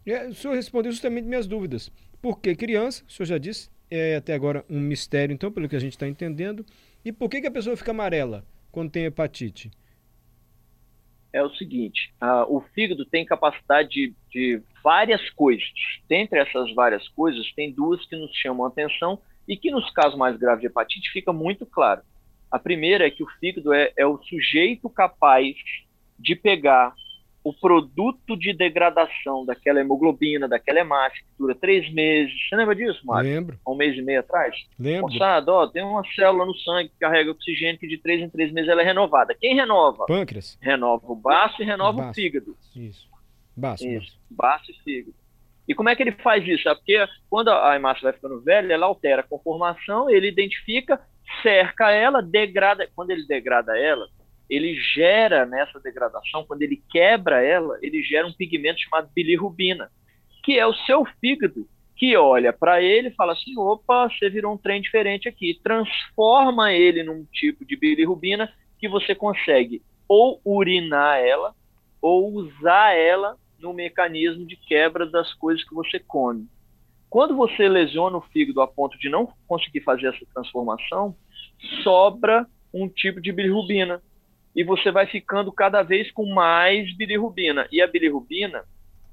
É, 0.06 0.28
o 0.28 0.34
senhor 0.34 0.56
respondeu 0.56 0.92
justamente 0.92 1.26
minhas 1.26 1.48
dúvidas. 1.48 1.92
Por 2.22 2.40
que 2.40 2.56
criança? 2.56 3.04
O 3.08 3.12
senhor 3.12 3.28
já 3.28 3.38
disse, 3.38 3.70
é 3.90 4.16
até 4.16 4.34
agora 4.34 4.66
um 4.70 4.80
mistério, 4.80 5.34
então, 5.34 5.52
pelo 5.52 5.70
que 5.70 5.76
a 5.76 5.80
gente 5.80 5.94
está 5.94 6.08
entendendo. 6.08 6.66
E 7.06 7.12
por 7.12 7.30
que, 7.30 7.42
que 7.42 7.48
a 7.48 7.52
pessoa 7.52 7.78
fica 7.78 7.92
amarela 7.92 8.44
quando 8.72 8.92
tem 8.92 9.06
hepatite? 9.06 9.72
É 11.34 11.42
o 11.42 11.50
seguinte, 11.56 12.14
uh, 12.22 12.56
o 12.56 12.62
fígado 12.62 13.04
tem 13.06 13.26
capacidade 13.26 13.90
de, 13.90 14.14
de 14.32 14.62
várias 14.84 15.28
coisas. 15.32 15.68
Dentre 16.08 16.38
essas 16.38 16.72
várias 16.76 17.08
coisas, 17.10 17.52
tem 17.54 17.74
duas 17.74 18.06
que 18.06 18.16
nos 18.16 18.32
chamam 18.36 18.66
a 18.66 18.70
atenção 18.70 19.20
e 19.48 19.58
que 19.58 19.72
nos 19.72 19.90
casos 19.92 20.18
mais 20.18 20.38
graves 20.38 20.62
de 20.62 20.68
hepatite 20.68 21.12
fica 21.12 21.34
muito 21.34 21.66
claro. 21.66 22.02
A 22.52 22.60
primeira 22.60 23.08
é 23.08 23.10
que 23.10 23.24
o 23.24 23.30
fígado 23.40 23.74
é, 23.74 23.92
é 23.98 24.06
o 24.06 24.22
sujeito 24.22 24.88
capaz 24.90 25.56
de 26.20 26.36
pegar 26.36 26.94
o 27.44 27.54
produto 27.54 28.38
de 28.38 28.54
degradação 28.54 29.46
daquela 29.46 29.82
hemoglobina, 29.82 30.48
daquela 30.48 30.80
hemácia, 30.80 31.20
que 31.20 31.38
dura 31.38 31.54
três 31.54 31.92
meses. 31.94 32.34
Você 32.48 32.56
lembra 32.56 32.76
disso, 32.76 33.06
Mário? 33.06 33.30
Lembro. 33.30 33.60
Um 33.68 33.76
mês 33.76 33.98
e 33.98 34.02
meio 34.02 34.22
atrás? 34.22 34.56
Lembro. 34.80 35.12
Moçada, 35.12 35.52
ó, 35.52 35.68
tem 35.68 35.84
uma 35.84 36.04
célula 36.16 36.46
no 36.46 36.56
sangue 36.56 36.90
que 36.90 37.00
carrega 37.00 37.32
oxigênio 37.32 37.78
que 37.78 37.88
de 37.88 37.98
três 37.98 38.22
em 38.22 38.30
três 38.30 38.52
meses 38.54 38.70
ela 38.70 38.82
é 38.82 38.86
renovada. 38.86 39.36
Quem 39.36 39.56
renova? 39.56 40.06
Pâncreas. 40.06 40.58
Renova 40.62 41.04
o 41.06 41.16
baço 41.16 41.62
e 41.62 41.66
renova 41.66 41.98
o, 41.98 42.02
baço. 42.02 42.12
o 42.12 42.14
fígado. 42.14 42.58
Isso. 42.76 43.08
Baço, 43.56 43.86
isso. 43.86 44.18
Baço. 44.30 44.66
baço 44.66 44.72
e 44.72 44.84
fígado. 44.84 45.16
E 45.68 45.74
como 45.74 45.90
é 45.90 45.96
que 45.96 46.04
ele 46.04 46.12
faz 46.12 46.46
isso? 46.48 46.68
É 46.68 46.76
porque 46.76 47.06
quando 47.30 47.50
a 47.50 47.76
hemácia 47.76 48.04
vai 48.04 48.14
ficando 48.14 48.42
velha, 48.42 48.74
ela 48.74 48.86
altera 48.86 49.22
a 49.22 49.28
conformação, 49.28 50.10
ele 50.10 50.28
identifica, 50.28 51.00
cerca 51.42 51.92
ela, 51.92 52.22
degrada. 52.22 52.88
Quando 52.96 53.12
ele 53.12 53.26
degrada 53.26 53.78
ela, 53.78 54.08
ele 54.50 54.76
gera 54.76 55.46
nessa 55.46 55.80
degradação, 55.80 56.46
quando 56.46 56.62
ele 56.62 56.82
quebra 56.90 57.42
ela, 57.42 57.78
ele 57.82 58.04
gera 58.04 58.28
um 58.28 58.34
pigmento 58.34 58.80
chamado 58.82 59.10
bilirrubina, 59.14 59.90
que 60.44 60.60
é 60.60 60.66
o 60.68 60.74
seu 60.74 61.06
fígado 61.20 61.68
que 61.96 62.18
olha 62.18 62.52
para 62.52 62.82
ele 62.82 63.10
e 63.10 63.16
fala 63.16 63.34
assim: 63.34 63.58
opa, 63.58 64.10
você 64.10 64.30
virou 64.30 64.54
um 64.54 64.58
trem 64.58 64.82
diferente 64.82 65.30
aqui. 65.30 65.60
Transforma 65.64 66.74
ele 66.74 67.04
num 67.04 67.26
tipo 67.32 67.64
de 67.66 67.76
bilirrubina 67.76 68.52
que 68.78 68.90
você 68.90 69.16
consegue 69.16 69.82
ou 70.08 70.42
urinar 70.44 71.20
ela 71.20 71.56
ou 72.02 72.34
usar 72.34 72.94
ela 72.94 73.38
no 73.58 73.74
mecanismo 73.74 74.46
de 74.46 74.58
quebra 74.58 75.06
das 75.06 75.34
coisas 75.36 75.64
que 75.64 75.74
você 75.74 75.98
come. 75.98 76.48
Quando 77.10 77.36
você 77.36 77.70
lesiona 77.70 78.18
o 78.18 78.22
fígado 78.22 78.60
a 78.60 78.68
ponto 78.68 78.98
de 79.00 79.08
não 79.08 79.32
conseguir 79.48 79.80
fazer 79.82 80.08
essa 80.08 80.26
transformação, 80.34 81.16
sobra 81.84 82.46
um 82.74 82.90
tipo 82.90 83.22
de 83.22 83.32
bilirrubina, 83.32 84.02
e 84.56 84.64
você 84.64 84.92
vai 84.92 85.08
ficando 85.08 85.52
cada 85.52 85.82
vez 85.82 86.12
com 86.12 86.26
mais 86.34 86.96
bilirrubina. 86.96 87.68
E 87.72 87.82
a 87.82 87.88
bilirrubina 87.88 88.64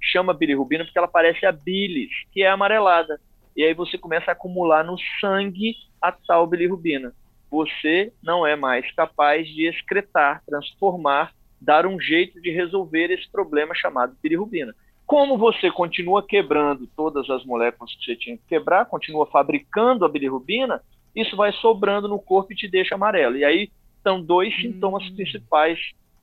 chama 0.00 0.34
bilirrubina 0.34 0.84
porque 0.84 0.98
ela 0.98 1.08
parece 1.08 1.46
a 1.46 1.52
bilis, 1.52 2.10
que 2.32 2.42
é 2.42 2.48
amarelada. 2.48 3.20
E 3.56 3.64
aí 3.64 3.74
você 3.74 3.98
começa 3.98 4.30
a 4.30 4.32
acumular 4.32 4.84
no 4.84 4.96
sangue 5.20 5.74
a 6.00 6.12
tal 6.12 6.46
bilirrubina. 6.46 7.12
Você 7.50 8.12
não 8.22 8.46
é 8.46 8.54
mais 8.54 8.90
capaz 8.92 9.46
de 9.48 9.66
excretar, 9.66 10.42
transformar, 10.46 11.32
dar 11.60 11.86
um 11.86 12.00
jeito 12.00 12.40
de 12.40 12.50
resolver 12.50 13.10
esse 13.10 13.30
problema 13.30 13.74
chamado 13.74 14.16
bilirrubina. 14.22 14.74
Como 15.04 15.36
você 15.36 15.70
continua 15.70 16.22
quebrando 16.22 16.86
todas 16.96 17.28
as 17.28 17.44
moléculas 17.44 17.92
que 17.96 18.04
você 18.04 18.16
tinha 18.16 18.36
que 18.36 18.44
quebrar, 18.46 18.86
continua 18.86 19.26
fabricando 19.26 20.04
a 20.04 20.08
bilirrubina, 20.08 20.80
isso 21.14 21.36
vai 21.36 21.52
sobrando 21.54 22.06
no 22.06 22.20
corpo 22.20 22.52
e 22.52 22.56
te 22.56 22.68
deixa 22.68 22.94
amarelo. 22.94 23.36
E 23.36 23.44
aí 23.44 23.70
são 24.02 24.22
dois 24.22 24.54
hum. 24.54 24.62
sintomas 24.62 25.08
principais 25.10 25.78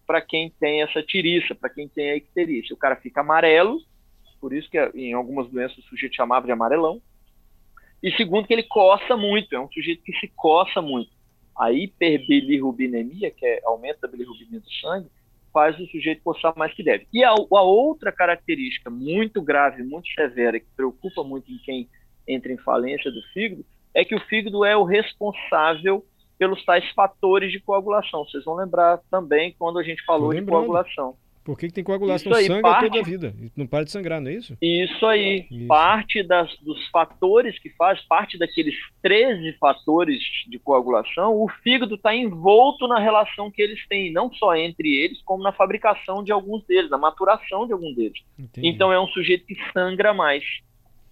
para 0.06 0.22
quem 0.22 0.50
tem 0.60 0.82
essa 0.82 1.04
tiriça, 1.04 1.54
para 1.54 1.70
quem 1.70 1.88
tem 1.88 2.12
a 2.12 2.16
icterícia. 2.16 2.74
O 2.74 2.78
cara 2.78 2.96
fica 2.96 3.22
amarelo, 3.22 3.82
por 4.40 4.54
isso 4.54 4.70
que 4.70 4.80
em 4.96 5.14
algumas 5.14 5.50
doenças 5.50 5.78
o 5.78 5.82
sujeito 5.84 6.16
chamava 6.16 6.46
de 6.46 6.52
amarelão. 6.52 7.02
E 8.02 8.12
segundo, 8.14 8.48
que 8.48 8.54
ele 8.54 8.64
coça 8.64 9.18
muito, 9.18 9.54
é 9.54 9.60
um 9.60 9.70
sujeito 9.72 10.04
que 10.04 10.14
se 10.20 10.28
coça 10.30 10.82
muito. 10.82 11.12
A 11.58 11.72
hiperbilirrubinemia, 11.72 13.32
que 13.32 13.46
é 13.46 13.60
aumento 13.66 14.00
da 14.00 14.08
bilirrubina 14.08 14.60
do 14.60 14.72
sangue, 14.74 15.10
faz 15.52 15.78
o 15.80 15.88
sujeito 15.88 16.22
coçar 16.22 16.54
mais 16.56 16.74
que 16.74 16.84
deve. 16.84 17.08
E 17.12 17.24
a, 17.24 17.32
a 17.32 17.62
outra 17.64 18.12
característica 18.12 18.92
muito 18.92 19.42
grave, 19.42 19.82
muito 19.82 20.08
severa, 20.14 20.60
que 20.60 20.68
preocupa 20.76 21.24
muito 21.24 21.52
em 21.52 21.58
quem 21.58 21.90
entra 22.28 22.54
em 22.54 22.58
falência 22.58 23.12
do 23.12 23.22
fígado, 23.34 23.66
é 23.94 24.06
que 24.06 24.14
o 24.14 24.20
fígado 24.28 24.64
é 24.64 24.78
o 24.78 24.84
responsável 24.84 26.06
pelos 26.38 26.64
tais 26.66 26.88
fatores 26.92 27.52
de 27.52 27.60
coagulação. 27.60 28.26
Vocês 28.26 28.44
vão 28.44 28.56
lembrar 28.56 29.00
também 29.10 29.56
quando 29.58 29.80
a 29.80 29.84
gente 29.84 30.04
falou 30.06 30.34
de 30.34 30.42
coagulação. 30.42 31.16
Por 31.48 31.58
que, 31.58 31.68
que 31.68 31.74
tem 31.76 31.84
coagulação 31.84 32.30
no 32.30 32.38
sangue 32.40 32.62
parte... 32.62 32.90
toda 32.90 33.00
a 33.00 33.04
vida? 33.04 33.34
Não 33.56 33.66
para 33.66 33.86
de 33.86 33.92
sangrar, 33.92 34.20
não 34.20 34.30
é 34.30 34.34
isso? 34.34 34.58
Isso 34.62 35.06
aí. 35.06 35.48
Isso. 35.50 35.66
Parte 35.66 36.22
das, 36.22 36.54
dos 36.58 36.86
fatores 36.90 37.58
que 37.58 37.70
faz, 37.70 38.02
parte 38.02 38.38
daqueles 38.38 38.76
13 39.02 39.54
fatores 39.54 40.20
de 40.50 40.60
coagulação, 40.60 41.42
o 41.42 41.48
fígado 41.64 41.96
está 41.96 42.14
envolto 42.14 42.86
na 42.86 43.00
relação 43.00 43.50
que 43.50 43.62
eles 43.62 43.80
têm, 43.88 44.12
não 44.12 44.30
só 44.34 44.58
entre 44.58 44.94
eles, 44.94 45.22
como 45.22 45.42
na 45.42 45.54
fabricação 45.54 46.22
de 46.22 46.34
alguns 46.34 46.66
deles, 46.66 46.92
na 46.92 46.98
maturação 46.98 47.66
de 47.66 47.72
algum 47.72 47.94
deles. 47.94 48.20
Entendi. 48.38 48.68
Então 48.68 48.92
é 48.92 49.00
um 49.00 49.08
sujeito 49.08 49.46
que 49.46 49.56
sangra 49.72 50.14
mais. 50.14 50.44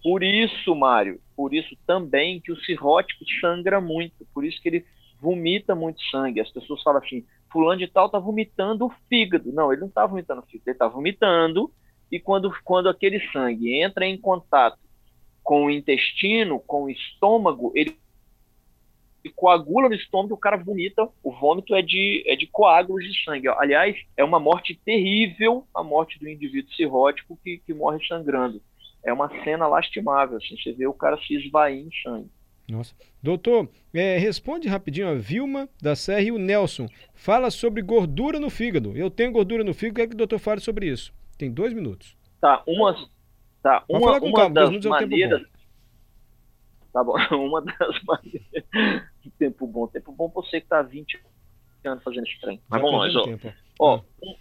Por 0.02 0.22
isso, 0.22 0.74
Mário, 0.74 1.18
por 1.34 1.54
isso 1.54 1.74
também 1.86 2.42
que 2.42 2.52
o 2.52 2.60
cirrótico 2.60 3.24
sangra 3.40 3.80
muito, 3.80 4.26
por 4.34 4.44
isso 4.44 4.60
que 4.60 4.68
ele 4.68 4.84
vomita 5.20 5.74
muito 5.74 6.00
sangue. 6.10 6.40
As 6.40 6.50
pessoas 6.50 6.82
falam 6.82 7.02
assim, 7.02 7.24
fulano 7.50 7.78
de 7.78 7.88
tal 7.88 8.06
está 8.06 8.18
vomitando 8.18 8.86
o 8.86 8.92
fígado. 9.08 9.52
Não, 9.52 9.72
ele 9.72 9.80
não 9.80 9.88
está 9.88 10.06
vomitando 10.06 10.40
o 10.40 10.46
fígado, 10.46 10.64
ele 10.66 10.74
está 10.74 10.88
vomitando 10.88 11.70
e 12.10 12.20
quando, 12.20 12.52
quando 12.62 12.88
aquele 12.88 13.20
sangue 13.30 13.80
entra 13.80 14.06
em 14.06 14.16
contato 14.16 14.78
com 15.42 15.66
o 15.66 15.70
intestino, 15.70 16.60
com 16.60 16.84
o 16.84 16.90
estômago, 16.90 17.72
ele 17.74 17.96
coagula 19.34 19.88
no 19.88 19.94
estômago, 19.94 20.34
o 20.34 20.38
cara 20.38 20.56
vomita, 20.56 21.08
o 21.22 21.32
vômito 21.32 21.74
é 21.74 21.82
de, 21.82 22.22
é 22.26 22.36
de 22.36 22.46
coágulos 22.46 23.04
de 23.04 23.24
sangue. 23.24 23.48
Aliás, 23.48 23.96
é 24.16 24.22
uma 24.22 24.38
morte 24.38 24.80
terrível 24.84 25.66
a 25.74 25.82
morte 25.82 26.18
do 26.18 26.28
indivíduo 26.28 26.72
cirrótico 26.74 27.38
que, 27.42 27.58
que 27.58 27.74
morre 27.74 28.04
sangrando. 28.06 28.62
É 29.04 29.12
uma 29.12 29.28
cena 29.42 29.66
lastimável, 29.66 30.36
assim, 30.36 30.56
você 30.56 30.72
vê 30.72 30.86
o 30.86 30.94
cara 30.94 31.18
se 31.18 31.34
esvair 31.34 31.86
em 31.86 31.90
sangue. 32.02 32.30
Nossa. 32.68 32.94
Doutor, 33.22 33.68
é, 33.94 34.18
responde 34.18 34.68
rapidinho 34.68 35.08
a 35.08 35.14
Vilma 35.14 35.68
da 35.80 35.94
Serra 35.94 36.22
e 36.22 36.32
o 36.32 36.38
Nelson. 36.38 36.88
Fala 37.14 37.50
sobre 37.50 37.80
gordura 37.80 38.40
no 38.40 38.50
fígado. 38.50 38.96
Eu 38.96 39.10
tenho 39.10 39.30
gordura 39.30 39.62
no 39.62 39.72
fígado, 39.72 39.96
quer 39.96 40.08
que 40.08 40.14
o 40.14 40.18
doutor 40.18 40.38
fale 40.38 40.60
sobre 40.60 40.88
isso? 40.88 41.14
Tem 41.38 41.50
dois 41.50 41.72
minutos. 41.72 42.16
Tá, 42.40 42.62
uma, 42.66 42.94
tá, 43.62 43.84
uma, 43.88 44.18
uma 44.18 44.32
calma, 44.32 44.54
das 44.54 44.84
maneiras... 44.84 45.42
Tá 46.92 47.04
bom, 47.04 47.14
uma 47.36 47.62
das 47.62 48.02
maneiras... 48.02 49.04
tempo 49.38 49.66
bom, 49.66 49.86
tempo 49.86 50.12
bom 50.12 50.28
você 50.28 50.60
que 50.60 50.66
tá 50.66 50.82
20 50.82 51.20
anos 51.84 52.02
fazendo 52.02 52.26
esse 52.26 52.40
trem. 52.40 52.60
Mas 52.68 52.82
vamos 52.82 53.14
lá, 53.14 53.20
ó. 53.20 53.24
Tempo. 53.24 53.52
Ó, 53.78 54.00
um, 54.22 54.34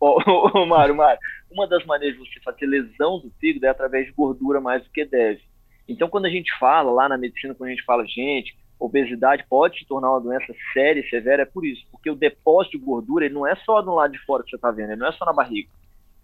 ó, 0.00 0.22
ó, 0.54 0.66
Mário, 0.66 0.96
Mário, 0.96 1.20
uma 1.50 1.66
das 1.66 1.84
maneiras 1.84 2.18
de 2.18 2.26
você 2.26 2.40
fazer 2.40 2.66
lesão 2.66 3.18
do 3.20 3.30
fígado 3.38 3.66
é 3.66 3.68
através 3.68 4.06
de 4.06 4.12
gordura 4.12 4.60
mais 4.60 4.82
do 4.82 4.90
que 4.90 5.04
deve. 5.04 5.42
Então, 5.88 6.08
quando 6.08 6.26
a 6.26 6.30
gente 6.30 6.56
fala 6.58 6.90
lá 6.90 7.08
na 7.08 7.16
medicina, 7.16 7.54
quando 7.54 7.68
a 7.68 7.72
gente 7.72 7.84
fala, 7.84 8.06
gente, 8.06 8.54
obesidade 8.78 9.44
pode 9.48 9.78
se 9.78 9.86
tornar 9.86 10.10
uma 10.10 10.20
doença 10.20 10.54
séria 10.72 11.00
e 11.00 11.08
severa, 11.08 11.42
é 11.42 11.46
por 11.46 11.64
isso, 11.64 11.84
porque 11.90 12.10
o 12.10 12.14
depósito 12.14 12.78
de 12.78 12.84
gordura 12.84 13.24
ele 13.24 13.34
não 13.34 13.46
é 13.46 13.56
só 13.56 13.82
no 13.82 13.94
lado 13.94 14.12
de 14.12 14.18
fora 14.24 14.42
que 14.44 14.50
você 14.50 14.56
está 14.56 14.70
vendo, 14.70 14.92
ele 14.92 15.00
não 15.00 15.08
é 15.08 15.12
só 15.12 15.24
na 15.24 15.32
barriga. 15.32 15.70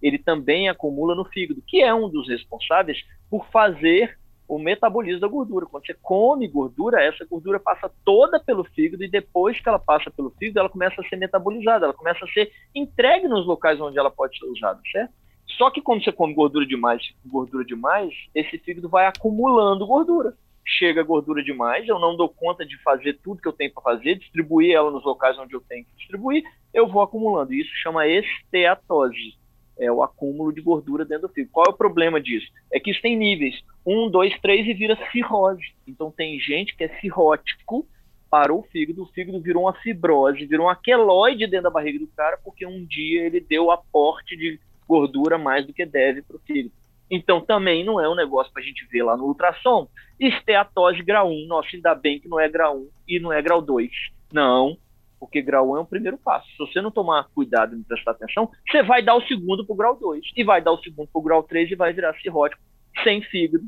Ele 0.03 0.18
também 0.18 0.68
acumula 0.68 1.14
no 1.14 1.24
fígado, 1.24 1.62
que 1.66 1.81
é 1.81 1.94
um 1.94 2.09
dos 2.09 2.29
responsáveis 2.29 2.98
por 3.31 3.46
fazer 3.48 4.18
o 4.46 4.59
metabolismo 4.59 5.20
da 5.20 5.29
gordura. 5.29 5.66
Quando 5.66 5.87
você 5.87 5.94
come 5.94 6.46
gordura, 6.46 7.03
essa 7.03 7.24
gordura 7.24 7.59
passa 7.59 7.90
toda 8.05 8.38
pelo 8.38 8.64
fígado 8.64 9.03
e 9.03 9.11
depois 9.11 9.59
que 9.59 9.68
ela 9.68 9.79
passa 9.79 10.11
pelo 10.11 10.31
fígado, 10.31 10.61
ela 10.61 10.68
começa 10.68 11.00
a 11.00 11.09
ser 11.09 11.16
metabolizada, 11.16 11.87
ela 11.87 11.94
começa 11.94 12.24
a 12.24 12.29
ser 12.29 12.53
entregue 12.74 13.27
nos 13.27 13.46
locais 13.46 13.81
onde 13.81 13.98
ela 13.98 14.11
pode 14.11 14.38
ser 14.38 14.44
usada, 14.44 14.81
certo? 14.92 15.12
Só 15.57 15.71
que 15.71 15.81
quando 15.81 16.03
você 16.03 16.12
come 16.12 16.35
gordura 16.35 16.67
demais, 16.67 17.03
gordura 17.25 17.64
demais, 17.64 18.12
esse 18.35 18.59
fígado 18.59 18.88
vai 18.88 19.07
acumulando 19.07 19.87
gordura. 19.87 20.35
Chega 20.67 21.03
gordura 21.03 21.43
demais, 21.43 21.87
eu 21.87 21.99
não 21.99 22.17
dou 22.17 22.29
conta 22.29 22.64
de 22.64 22.81
fazer 22.83 23.19
tudo 23.23 23.40
que 23.40 23.49
eu 23.49 23.53
tenho 23.53 23.73
para 23.73 23.83
fazer, 23.83 24.17
distribuir 24.17 24.75
ela 24.75 24.90
nos 24.90 25.05
locais 25.05 25.38
onde 25.38 25.55
eu 25.55 25.61
tenho 25.61 25.85
que 25.85 25.95
distribuir, 25.97 26.43
eu 26.73 26.88
vou 26.88 27.03
acumulando. 27.03 27.53
Isso 27.53 27.71
chama 27.83 28.07
esteatose, 28.07 29.37
é 29.79 29.93
o 29.93 30.03
acúmulo 30.03 30.53
de 30.53 30.62
gordura 30.62 31.05
dentro 31.05 31.29
do 31.29 31.35
fígado. 31.35 31.53
Qual 31.53 31.67
é 31.69 31.71
o 31.71 31.77
problema 31.77 32.21
disso? 32.21 32.47
É 32.73 32.81
que 32.81 32.90
isso 32.90 33.03
tem 33.03 33.17
níveis, 33.17 33.62
um, 33.85 34.11
dois, 34.11 34.37
três 34.40 34.67
e 34.67 34.73
vira 34.73 34.99
cirrose. 35.12 35.75
Então 35.87 36.11
tem 36.11 36.40
gente 36.40 36.75
que 36.75 36.85
é 36.85 36.88
cirrótico, 37.01 37.87
parou 38.31 38.61
o 38.61 38.64
fígado, 38.64 39.03
o 39.03 39.07
fígado 39.07 39.40
virou 39.40 39.64
uma 39.64 39.75
fibrose, 39.75 40.47
virou 40.47 40.67
um 40.67 40.71
aqueloide 40.71 41.47
dentro 41.47 41.64
da 41.64 41.71
barriga 41.71 41.99
do 41.99 42.09
cara, 42.09 42.38
porque 42.43 42.67
um 42.67 42.85
dia 42.85 43.27
ele 43.27 43.38
deu 43.38 43.71
aporte 43.71 44.37
de 44.37 44.59
gordura 44.88 45.38
mais 45.38 45.66
do 45.66 45.73
que 45.73 45.85
deve 45.85 46.23
para 46.23 46.37
o 46.37 46.40
fígado. 46.40 46.75
Então 47.11 47.40
também 47.40 47.85
não 47.85 48.01
é 48.01 48.09
um 48.09 48.14
negócio 48.14 48.53
para 48.53 48.62
a 48.62 48.64
gente 48.64 48.87
ver 48.87 49.03
lá 49.03 49.16
no 49.16 49.25
ultrassom. 49.25 49.88
Esteatose 50.18 51.03
grau 51.03 51.31
1, 51.31 51.47
nossa, 51.47 51.68
ainda 51.75 51.94
bem 51.94 52.18
que 52.18 52.29
não 52.29 52.40
é 52.40 52.49
grau 52.49 52.79
1 52.79 52.88
e 53.09 53.20
não 53.20 53.33
é 53.33 53.42
grau 53.42 53.61
2. 53.61 53.90
Não, 54.33 54.77
porque 55.20 55.42
grau 55.42 55.73
1 55.73 55.77
é 55.77 55.81
o 55.81 55.87
primeiro 55.87 56.18
passo. 56.18 56.49
Se 56.51 56.59
você 56.59 56.81
não 56.81 56.90
tomar 56.90 57.29
cuidado 57.35 57.77
e 57.77 57.83
prestar 57.85 58.12
atenção, 58.12 58.51
você 58.68 58.83
vai 58.83 59.03
dar 59.03 59.14
o 59.14 59.27
segundo 59.27 59.64
para 59.64 59.73
o 59.73 59.77
grau 59.77 59.97
2, 59.97 60.33
e 60.37 60.44
vai 60.44 60.61
dar 60.61 60.73
o 60.73 60.83
segundo 60.83 61.09
para 61.09 61.18
o 61.18 61.23
grau 61.23 61.42
3 61.42 61.70
e 61.70 61.75
vai 61.75 61.92
virar 61.92 62.14
cirrótico, 62.20 62.62
sem 63.03 63.23
fígado, 63.23 63.64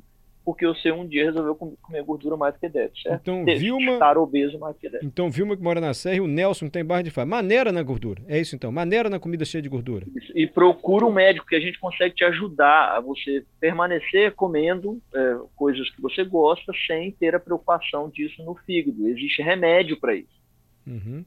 porque 0.47 0.65
você 0.65 0.93
um 0.93 1.05
dia 1.05 1.25
resolveu 1.25 1.57
comer 1.57 2.05
gordura 2.05 2.37
mais 2.37 2.55
do 2.55 2.61
que 2.61 2.69
deve, 2.69 2.93
certo? 3.03 3.21
Então, 3.21 3.45
Vilma... 3.45 3.95
Estar 3.95 4.17
obeso 4.17 4.57
mais 4.61 4.77
do 4.77 4.81
que 4.81 4.89
deve. 4.89 5.05
Então, 5.05 5.29
Vilma 5.29 5.57
que 5.57 5.63
mora 5.63 5.81
na 5.81 5.93
Serra 5.93 6.15
e 6.15 6.21
o 6.21 6.29
Nelson 6.29 6.69
tem 6.69 6.85
barra 6.85 7.03
de 7.03 7.11
fala. 7.11 7.27
Maneira 7.27 7.73
na 7.73 7.83
gordura. 7.83 8.23
É 8.29 8.41
isso 8.41 8.55
então. 8.55 8.71
Maneira 8.71 9.11
na 9.11 9.19
comida 9.19 9.45
cheia 9.45 9.61
de 9.61 9.69
gordura. 9.69 10.07
E 10.37 10.47
procura 10.47 11.05
um 11.05 11.13
médico 11.13 11.49
que 11.49 11.57
a 11.57 11.61
gente 11.61 11.81
consegue 11.81 12.15
te 12.15 12.23
ajudar 12.23 12.97
a 12.97 13.01
você 13.01 13.45
permanecer 13.59 14.37
comendo 14.37 15.03
é, 15.13 15.37
coisas 15.57 15.91
que 15.91 16.01
você 16.01 16.23
gosta 16.23 16.73
sem 16.87 17.11
ter 17.11 17.35
a 17.35 17.41
preocupação 17.41 18.09
disso 18.09 18.41
no 18.45 18.55
fígado. 18.55 19.09
Existe 19.09 19.43
remédio 19.43 19.99
para 19.99 20.15
isso. 20.15 20.41
Uhum. 20.87 21.25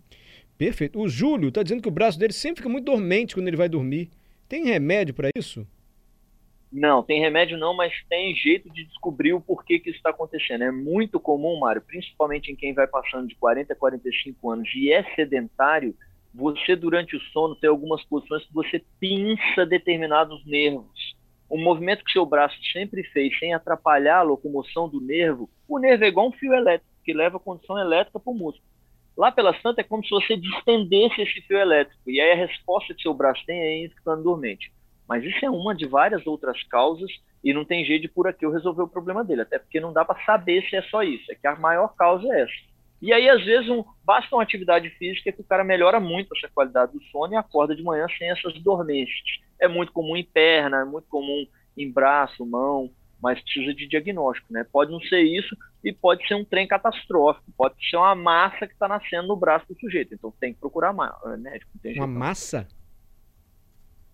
Perfeito. 0.58 0.97
O 0.97 1.10
Júlio 1.10 1.49
está 1.49 1.62
dizendo 1.62 1.82
que 1.82 1.89
o 1.89 1.91
braço 1.91 2.17
dele 2.17 2.32
sempre 2.32 2.62
fica 2.62 2.69
muito 2.69 2.86
dormente 2.86 3.36
quando 3.36 3.49
ele 3.49 3.58
vai 3.58 3.67
dormir. 3.67 4.10
Tem 4.47 4.63
remédio 4.63 5.13
para 5.13 5.29
isso? 5.36 5.67
Não, 6.71 7.01
tem 7.01 7.19
remédio 7.19 7.58
não, 7.58 7.73
mas 7.73 7.91
tem 8.08 8.36
jeito 8.36 8.69
de 8.69 8.86
descobrir 8.86 9.34
o 9.34 9.41
porquê 9.41 9.79
que 9.79 9.89
isso 9.89 9.97
está 9.97 10.12
acontecendo. 10.12 10.63
É 10.63 10.71
muito 10.71 11.19
comum, 11.19 11.60
Mário, 11.60 11.82
principalmente 11.82 12.51
em 12.51 12.55
quem 12.55 12.73
vai 12.73 12.86
passando 12.86 13.27
de 13.27 13.36
40 13.36 13.73
a 13.73 13.75
45 13.75 14.51
anos 14.51 14.69
e 14.75 14.91
é 14.91 15.03
sedentário, 15.15 15.95
você 16.34 16.75
durante 16.75 17.15
o 17.15 17.21
sono 17.32 17.55
tem 17.55 17.69
algumas 17.69 18.03
posições 18.05 18.45
que 18.45 18.53
você 18.53 18.84
pinça 18.99 19.65
determinados 19.65 20.45
nervos. 20.45 21.17
O 21.49 21.58
movimento 21.58 22.03
que 22.03 22.12
seu 22.12 22.23
braço 22.23 22.55
sempre 22.71 23.03
fez 23.03 23.38
sem 23.39 23.55
atrapalhar 23.55 24.19
a 24.19 24.23
locomoção 24.23 24.88
do 24.88 25.01
nervo, 25.01 25.49
o 25.67 25.79
nervo 25.79 26.03
é 26.03 26.08
igual 26.08 26.27
um 26.27 26.32
fio 26.32 26.53
elétrico 26.53 26.93
que 27.03 27.12
leva 27.12 27.38
a 27.38 27.39
condição 27.39 27.79
elétrica 27.79 28.19
para 28.19 28.32
o 28.32 28.36
músculo. 28.36 28.69
Lá 29.17 29.32
pela 29.32 29.60
Santa 29.60 29.82
é 29.82 29.84
como 29.84 30.03
se 30.03 30.12
você 30.12 30.38
distendesse 30.38 31.21
esse 31.21 31.41
fio 31.41 31.58
elétrico 31.58 32.10
e 32.10 32.21
aí 32.21 32.32
a 32.32 32.45
resposta 32.45 32.93
que 32.93 33.01
seu 33.01 33.13
braço 33.13 33.43
tem 33.47 33.86
é 33.86 33.89
ficando 33.89 34.21
dormente. 34.21 34.71
Mas 35.10 35.24
isso 35.24 35.43
é 35.43 35.50
uma 35.50 35.74
de 35.74 35.88
várias 35.88 36.28
outras 36.28 36.62
causas 36.65 37.12
e 37.43 37.52
não 37.52 37.65
tem 37.65 37.84
jeito 37.84 38.04
de 38.04 38.08
por 38.08 38.28
aqui 38.28 38.45
eu 38.45 38.52
resolver 38.52 38.84
o 38.84 38.88
problema 38.88 39.24
dele, 39.24 39.41
até 39.41 39.58
porque 39.58 39.80
não 39.80 39.91
dá 39.91 40.06
para 40.06 40.24
saber 40.24 40.62
se 40.69 40.76
é 40.76 40.84
só 40.84 41.02
isso, 41.02 41.32
é 41.32 41.36
que 41.36 41.48
a 41.48 41.56
maior 41.56 41.95
causa 41.95 42.28
é 42.32 42.41
essa. 42.41 42.69
E 43.02 43.12
aí, 43.12 43.30
às 43.30 43.43
vezes, 43.43 43.69
um, 43.69 43.84
basta 44.04 44.36
uma 44.36 44.43
atividade 44.43 44.89
física 44.91 45.32
que 45.32 45.41
o 45.41 45.45
cara 45.45 45.63
melhora 45.63 46.00
muito 46.00 46.36
essa 46.36 46.52
qualidade 46.54 46.91
do 46.91 47.02
sono 47.06 47.34
e 47.34 47.38
acorda 47.38 47.76
de 47.76 47.82
manhã 47.82 48.06
sem 48.17 48.30
essas 48.30 48.54
dormências. 48.62 49.39
É 49.58 49.67
muito 49.67 49.91
comum 49.93 50.17
em 50.17 50.24
perna, 50.24 50.82
é 50.82 50.86
muito 50.86 51.08
comum 51.08 51.48
em 51.78 51.89
braço, 51.89 52.45
mão, 52.45 52.91
mas 53.22 53.41
precisa 53.41 53.74
de 53.74 53.88
diagnóstico, 53.88 54.52
né? 54.52 54.65
Pode 54.69 54.91
não 54.91 55.00
ser 55.00 55.22
isso 55.22 55.56
e 55.82 55.93
pode 55.93 56.28
ser 56.28 56.36
um 56.36 56.43
trem 56.43 56.67
catastrófico, 56.67 57.50
pode 57.58 57.76
ser 57.89 57.95
uma 57.95 58.15
massa 58.15 58.67
que 58.67 58.74
está 58.74 58.88
nascendo 58.88 59.30
no 59.30 59.36
braço 59.38 59.65
do 59.67 59.80
sujeito. 59.80 60.13
Então 60.13 60.34
tem 60.38 60.54
que 60.54 60.60
procurar 60.60 60.93
médico. 61.38 61.72
Uma 61.95 62.08
massa? 62.08 62.67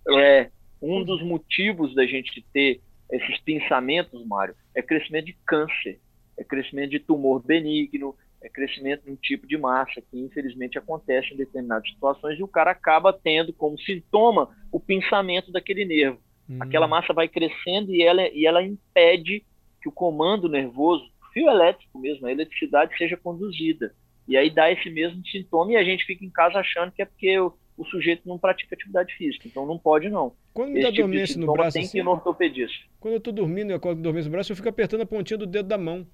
É, 0.07 0.51
um 0.81 1.03
dos 1.03 1.21
motivos 1.23 1.93
da 1.95 2.05
gente 2.05 2.45
ter 2.53 2.81
esses 3.11 3.39
pensamentos, 3.41 4.25
Mário, 4.25 4.55
é 4.73 4.81
crescimento 4.81 5.25
de 5.25 5.37
câncer, 5.45 5.99
é 6.37 6.43
crescimento 6.43 6.91
de 6.91 6.99
tumor 6.99 7.41
benigno, 7.43 8.15
é 8.41 8.49
crescimento 8.49 9.03
de 9.03 9.11
um 9.11 9.15
tipo 9.15 9.47
de 9.47 9.57
massa 9.57 10.01
que 10.01 10.19
infelizmente 10.19 10.77
acontece 10.77 11.33
em 11.33 11.37
determinadas 11.37 11.89
situações 11.89 12.37
e 12.37 12.43
o 12.43 12.47
cara 12.47 12.71
acaba 12.71 13.11
tendo 13.11 13.51
como 13.53 13.79
sintoma 13.79 14.49
o 14.71 14.79
pensamento 14.79 15.51
daquele 15.51 15.85
nervo. 15.85 16.19
Hum. 16.49 16.57
Aquela 16.59 16.87
massa 16.87 17.13
vai 17.13 17.27
crescendo 17.27 17.91
e 17.91 18.03
ela, 18.03 18.27
e 18.27 18.45
ela 18.45 18.63
impede 18.63 19.43
que 19.81 19.89
o 19.89 19.91
comando 19.91 20.47
nervoso, 20.47 21.09
fio 21.33 21.49
elétrico 21.49 21.97
mesmo, 21.97 22.27
a 22.27 22.31
eletricidade 22.31 22.95
seja 22.97 23.17
conduzida. 23.17 23.93
E 24.27 24.37
aí 24.37 24.49
dá 24.49 24.71
esse 24.71 24.89
mesmo 24.89 25.25
sintoma 25.27 25.71
e 25.71 25.77
a 25.77 25.83
gente 25.83 26.05
fica 26.05 26.25
em 26.25 26.29
casa 26.29 26.59
achando 26.59 26.91
que 26.91 27.01
é 27.01 27.05
porque 27.05 27.39
o, 27.39 27.53
o 27.77 27.85
sujeito 27.85 28.27
não 28.27 28.37
pratica 28.37 28.75
atividade 28.75 29.13
física. 29.15 29.47
Então 29.47 29.65
não 29.65 29.77
pode, 29.77 30.09
não. 30.09 30.33
Quando 30.53 30.71
me 30.71 30.81
dá 30.81 30.89
tipo 30.89 31.03
dormência 31.03 31.39
no 31.39 31.51
braço 31.51 31.73
tem 31.73 31.83
assim, 31.83 31.91
que 31.91 31.99
ir 31.99 32.03
no 32.03 32.11
ortopedista. 32.11 32.85
Quando 32.99 33.13
eu 33.13 33.17
estou 33.17 33.33
dormindo 33.33 33.71
e 33.71 33.73
acordo 33.73 33.97
com 33.97 34.03
dormência 34.03 34.29
no 34.29 34.33
braço, 34.33 34.51
eu 34.51 34.55
fico 34.55 34.69
apertando 34.69 35.01
a 35.01 35.05
pontinha 35.05 35.37
do 35.37 35.45
dedo 35.45 35.67
da 35.67 35.77
mão. 35.77 36.07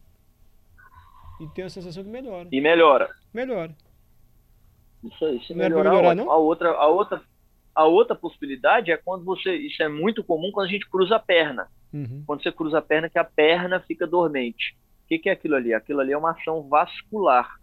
E 1.40 1.48
tenho 1.54 1.68
a 1.68 1.70
sensação 1.70 2.04
que 2.04 2.10
melhora. 2.10 2.48
E 2.52 2.62
melhora. 2.62 3.10
Melhora. 3.34 3.76
Isso 5.04 5.26
aí. 5.26 5.44
Se 5.44 5.54
não 5.54 5.60
melhorar, 5.60 5.92
melhorar 5.92 6.16
não? 6.16 6.32
A 6.32 6.38
outra, 6.38 6.70
a, 6.70 6.88
outra, 6.88 7.22
a 7.74 7.86
outra 7.86 8.16
possibilidade 8.16 8.92
é 8.92 8.98
quando 8.98 9.24
você. 9.24 9.56
Isso 9.56 9.82
é 9.82 9.88
muito 9.90 10.24
comum 10.24 10.52
quando 10.52 10.68
a 10.68 10.72
gente 10.72 10.90
cruza 10.90 11.16
a 11.16 11.20
perna. 11.20 11.68
Uhum. 11.94 12.24
Quando 12.26 12.44
você 12.44 12.52
cruza 12.52 12.78
a 12.78 12.82
perna, 12.82 13.10
que 13.10 13.20
a 13.20 13.24
perna 13.24 13.80
fica 13.80 14.08
dormente. 14.08 14.76
O 15.04 15.08
que, 15.08 15.20
que 15.20 15.30
é 15.30 15.34
aquilo 15.34 15.56
ali? 15.56 15.74
Aquilo 15.74 16.00
ali 16.00 16.14
é 16.14 16.18
uma 16.18 16.32
ação 16.32 16.68
vascular. 16.70 17.61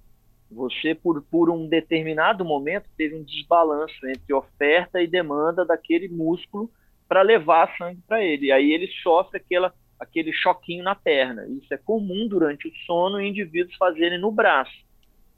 Você, 0.51 0.95
por, 0.95 1.23
por 1.23 1.51
um 1.51 1.69
determinado 1.69 2.45
momento, 2.45 2.89
teve 2.97 3.15
um 3.15 3.23
desbalanço 3.23 4.07
entre 4.07 4.33
oferta 4.33 5.01
e 5.03 5.07
demanda 5.07 5.65
daquele 5.65 6.09
músculo 6.09 6.71
para 7.07 7.23
levar 7.23 7.77
sangue 7.77 8.01
para 8.07 8.23
ele. 8.25 8.47
E 8.47 8.53
aí 8.53 8.73
ele 8.73 8.89
sofre 9.03 9.39
aquela, 9.39 9.75
aquele 9.99 10.33
choquinho 10.33 10.83
na 10.83 10.95
perna. 10.95 11.47
Isso 11.47 11.73
é 11.73 11.77
comum 11.77 12.27
durante 12.27 12.67
o 12.67 12.73
sono 12.87 13.21
em 13.21 13.29
indivíduos 13.29 13.77
fazerem 13.77 14.19
no 14.19 14.33
braço. 14.33 14.87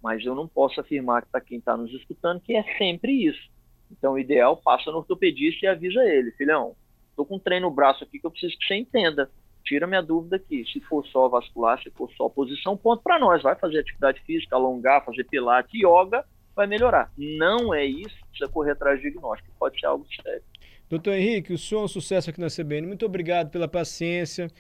Mas 0.03 0.25
eu 0.25 0.35
não 0.35 0.49
posso 0.49 0.81
afirmar 0.81 1.27
para 1.27 1.41
quem 1.41 1.59
está 1.59 1.77
nos 1.77 1.93
escutando 1.93 2.41
que 2.41 2.55
é 2.55 2.63
sempre 2.79 3.13
isso. 3.13 3.51
Então, 3.91 4.13
o 4.13 4.19
ideal, 4.19 4.57
passa 4.57 4.91
no 4.91 4.99
ortopedista 4.99 5.67
e 5.67 5.69
avisa 5.69 6.03
ele, 6.05 6.31
filhão, 6.33 6.77
estou 7.09 7.27
com 7.27 7.37
um 7.37 7.41
treino 7.41 7.69
no 7.69 7.75
braço 7.75 8.05
aqui 8.05 8.21
que 8.21 8.27
eu 8.27 8.31
preciso 8.31 8.57
que 8.57 8.65
você 8.65 8.77
entenda 8.77 9.29
tira 9.71 9.87
minha 9.87 10.03
dúvida 10.03 10.35
aqui. 10.35 10.65
Se 10.73 10.81
for 10.81 11.07
só 11.07 11.29
vascular, 11.29 11.81
se 11.81 11.91
for 11.93 12.11
só 12.17 12.29
posição, 12.29 12.77
ponto 12.77 13.03
para 13.05 13.21
nós. 13.21 13.41
Vai 13.41 13.55
fazer 13.55 13.79
atividade 13.79 14.21
física, 14.23 14.57
alongar, 14.57 15.05
fazer 15.05 15.23
pilates, 15.25 15.73
yoga, 15.73 16.25
vai 16.57 16.67
melhorar. 16.67 17.13
Não 17.17 17.73
é 17.73 17.87
isso, 17.87 18.17
precisa 18.31 18.51
correr 18.51 18.73
atrás 18.73 18.97
de 19.01 19.09
diagnóstico. 19.09 19.49
Pode 19.61 19.79
ser 19.79 19.87
algo 19.87 20.05
sério. 20.21 20.43
Doutor 20.89 21.15
Henrique, 21.15 21.53
o 21.53 21.59
senhor 21.59 21.83
é 21.83 21.85
um 21.85 21.89
sucesso 21.89 22.31
aqui 22.31 22.41
na 22.41 22.49
CBN. 22.49 22.89
Muito 22.89 23.07
obrigado 23.07 23.51
pela 23.51 23.69
paciência. 23.69 24.51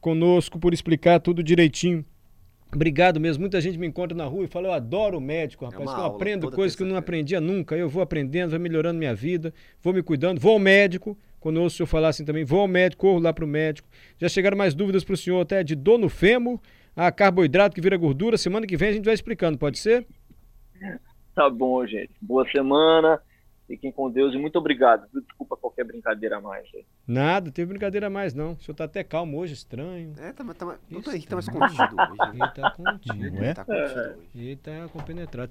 conosco, 0.00 0.58
por 0.58 0.72
explicar 0.72 1.18
tudo 1.18 1.42
direitinho. 1.42 2.04
Obrigado 2.72 3.18
mesmo. 3.18 3.40
Muita 3.40 3.60
gente 3.60 3.76
me 3.76 3.88
encontra 3.88 4.16
na 4.16 4.24
rua 4.24 4.44
e 4.44 4.46
fala: 4.46 4.68
Eu 4.68 4.72
adoro 4.72 5.18
o 5.18 5.20
médico, 5.20 5.64
rapaz. 5.64 5.82
uma 5.82 5.94
que 5.94 6.00
eu 6.00 6.04
aprendo 6.04 6.50
coisas 6.52 6.76
que 6.76 6.84
eu 6.84 6.86
não 6.86 6.96
aprendia 6.96 7.40
nunca. 7.40 7.76
Eu 7.76 7.88
vou 7.88 8.00
aprendendo, 8.00 8.50
vai 8.50 8.60
melhorando 8.60 9.00
minha 9.00 9.14
vida, 9.14 9.52
vou 9.82 9.92
me 9.92 10.00
cuidando, 10.00 10.40
vou 10.40 10.52
ao 10.52 10.58
médico. 10.60 11.18
Quando 11.40 11.60
ouço 11.60 11.74
o 11.74 11.76
senhor 11.78 11.86
falar 11.86 12.08
assim 12.08 12.24
também, 12.24 12.44
vou 12.44 12.60
ao 12.60 12.68
médico, 12.68 13.00
corro 13.00 13.18
lá 13.18 13.32
pro 13.32 13.46
médico. 13.46 13.88
Já 14.18 14.28
chegaram 14.28 14.56
mais 14.56 14.74
dúvidas 14.74 15.02
pro 15.02 15.16
senhor, 15.16 15.40
até 15.40 15.64
de 15.64 15.74
dor 15.74 15.98
no 15.98 16.08
fêmur, 16.08 16.60
a 16.94 17.10
carboidrato 17.10 17.74
que 17.74 17.80
vira 17.80 17.96
gordura. 17.96 18.36
Semana 18.36 18.66
que 18.66 18.76
vem 18.76 18.90
a 18.90 18.92
gente 18.92 19.04
vai 19.04 19.14
explicando, 19.14 19.58
pode 19.58 19.78
ser? 19.78 20.06
Tá 21.34 21.48
bom, 21.48 21.86
gente. 21.86 22.12
Boa 22.20 22.46
semana. 22.50 23.20
Fiquem 23.70 23.92
com 23.92 24.10
Deus 24.10 24.34
e 24.34 24.36
muito 24.36 24.56
obrigado. 24.58 25.06
Desculpa 25.14 25.56
qualquer 25.56 25.84
brincadeira 25.84 26.38
a 26.38 26.40
mais. 26.40 26.66
aí. 26.74 26.84
Nada, 27.06 27.52
teve 27.52 27.68
brincadeira 27.68 28.08
a 28.08 28.10
mais 28.10 28.34
não. 28.34 28.54
O 28.54 28.60
senhor 28.60 28.74
tá 28.74 28.82
até 28.82 29.04
calmo 29.04 29.38
hoje, 29.38 29.54
estranho. 29.54 30.12
É, 30.18 30.32
tá, 30.32 30.42
tá, 30.52 30.76
Henrique 30.90 31.28
tá 31.28 31.36
mais 31.36 31.46
tá. 31.46 31.52
contido 31.52 31.94
hoje. 31.94 32.30
Ele 32.32 32.50
tá 32.50 32.70
contido. 32.72 33.30
Não 33.30 33.44
é? 33.44 33.54
Tá 33.54 33.64
contido 33.64 34.00
hoje. 34.00 34.18
Ele 34.34 34.56
tá 34.56 34.88
compenetrado. 34.88 35.48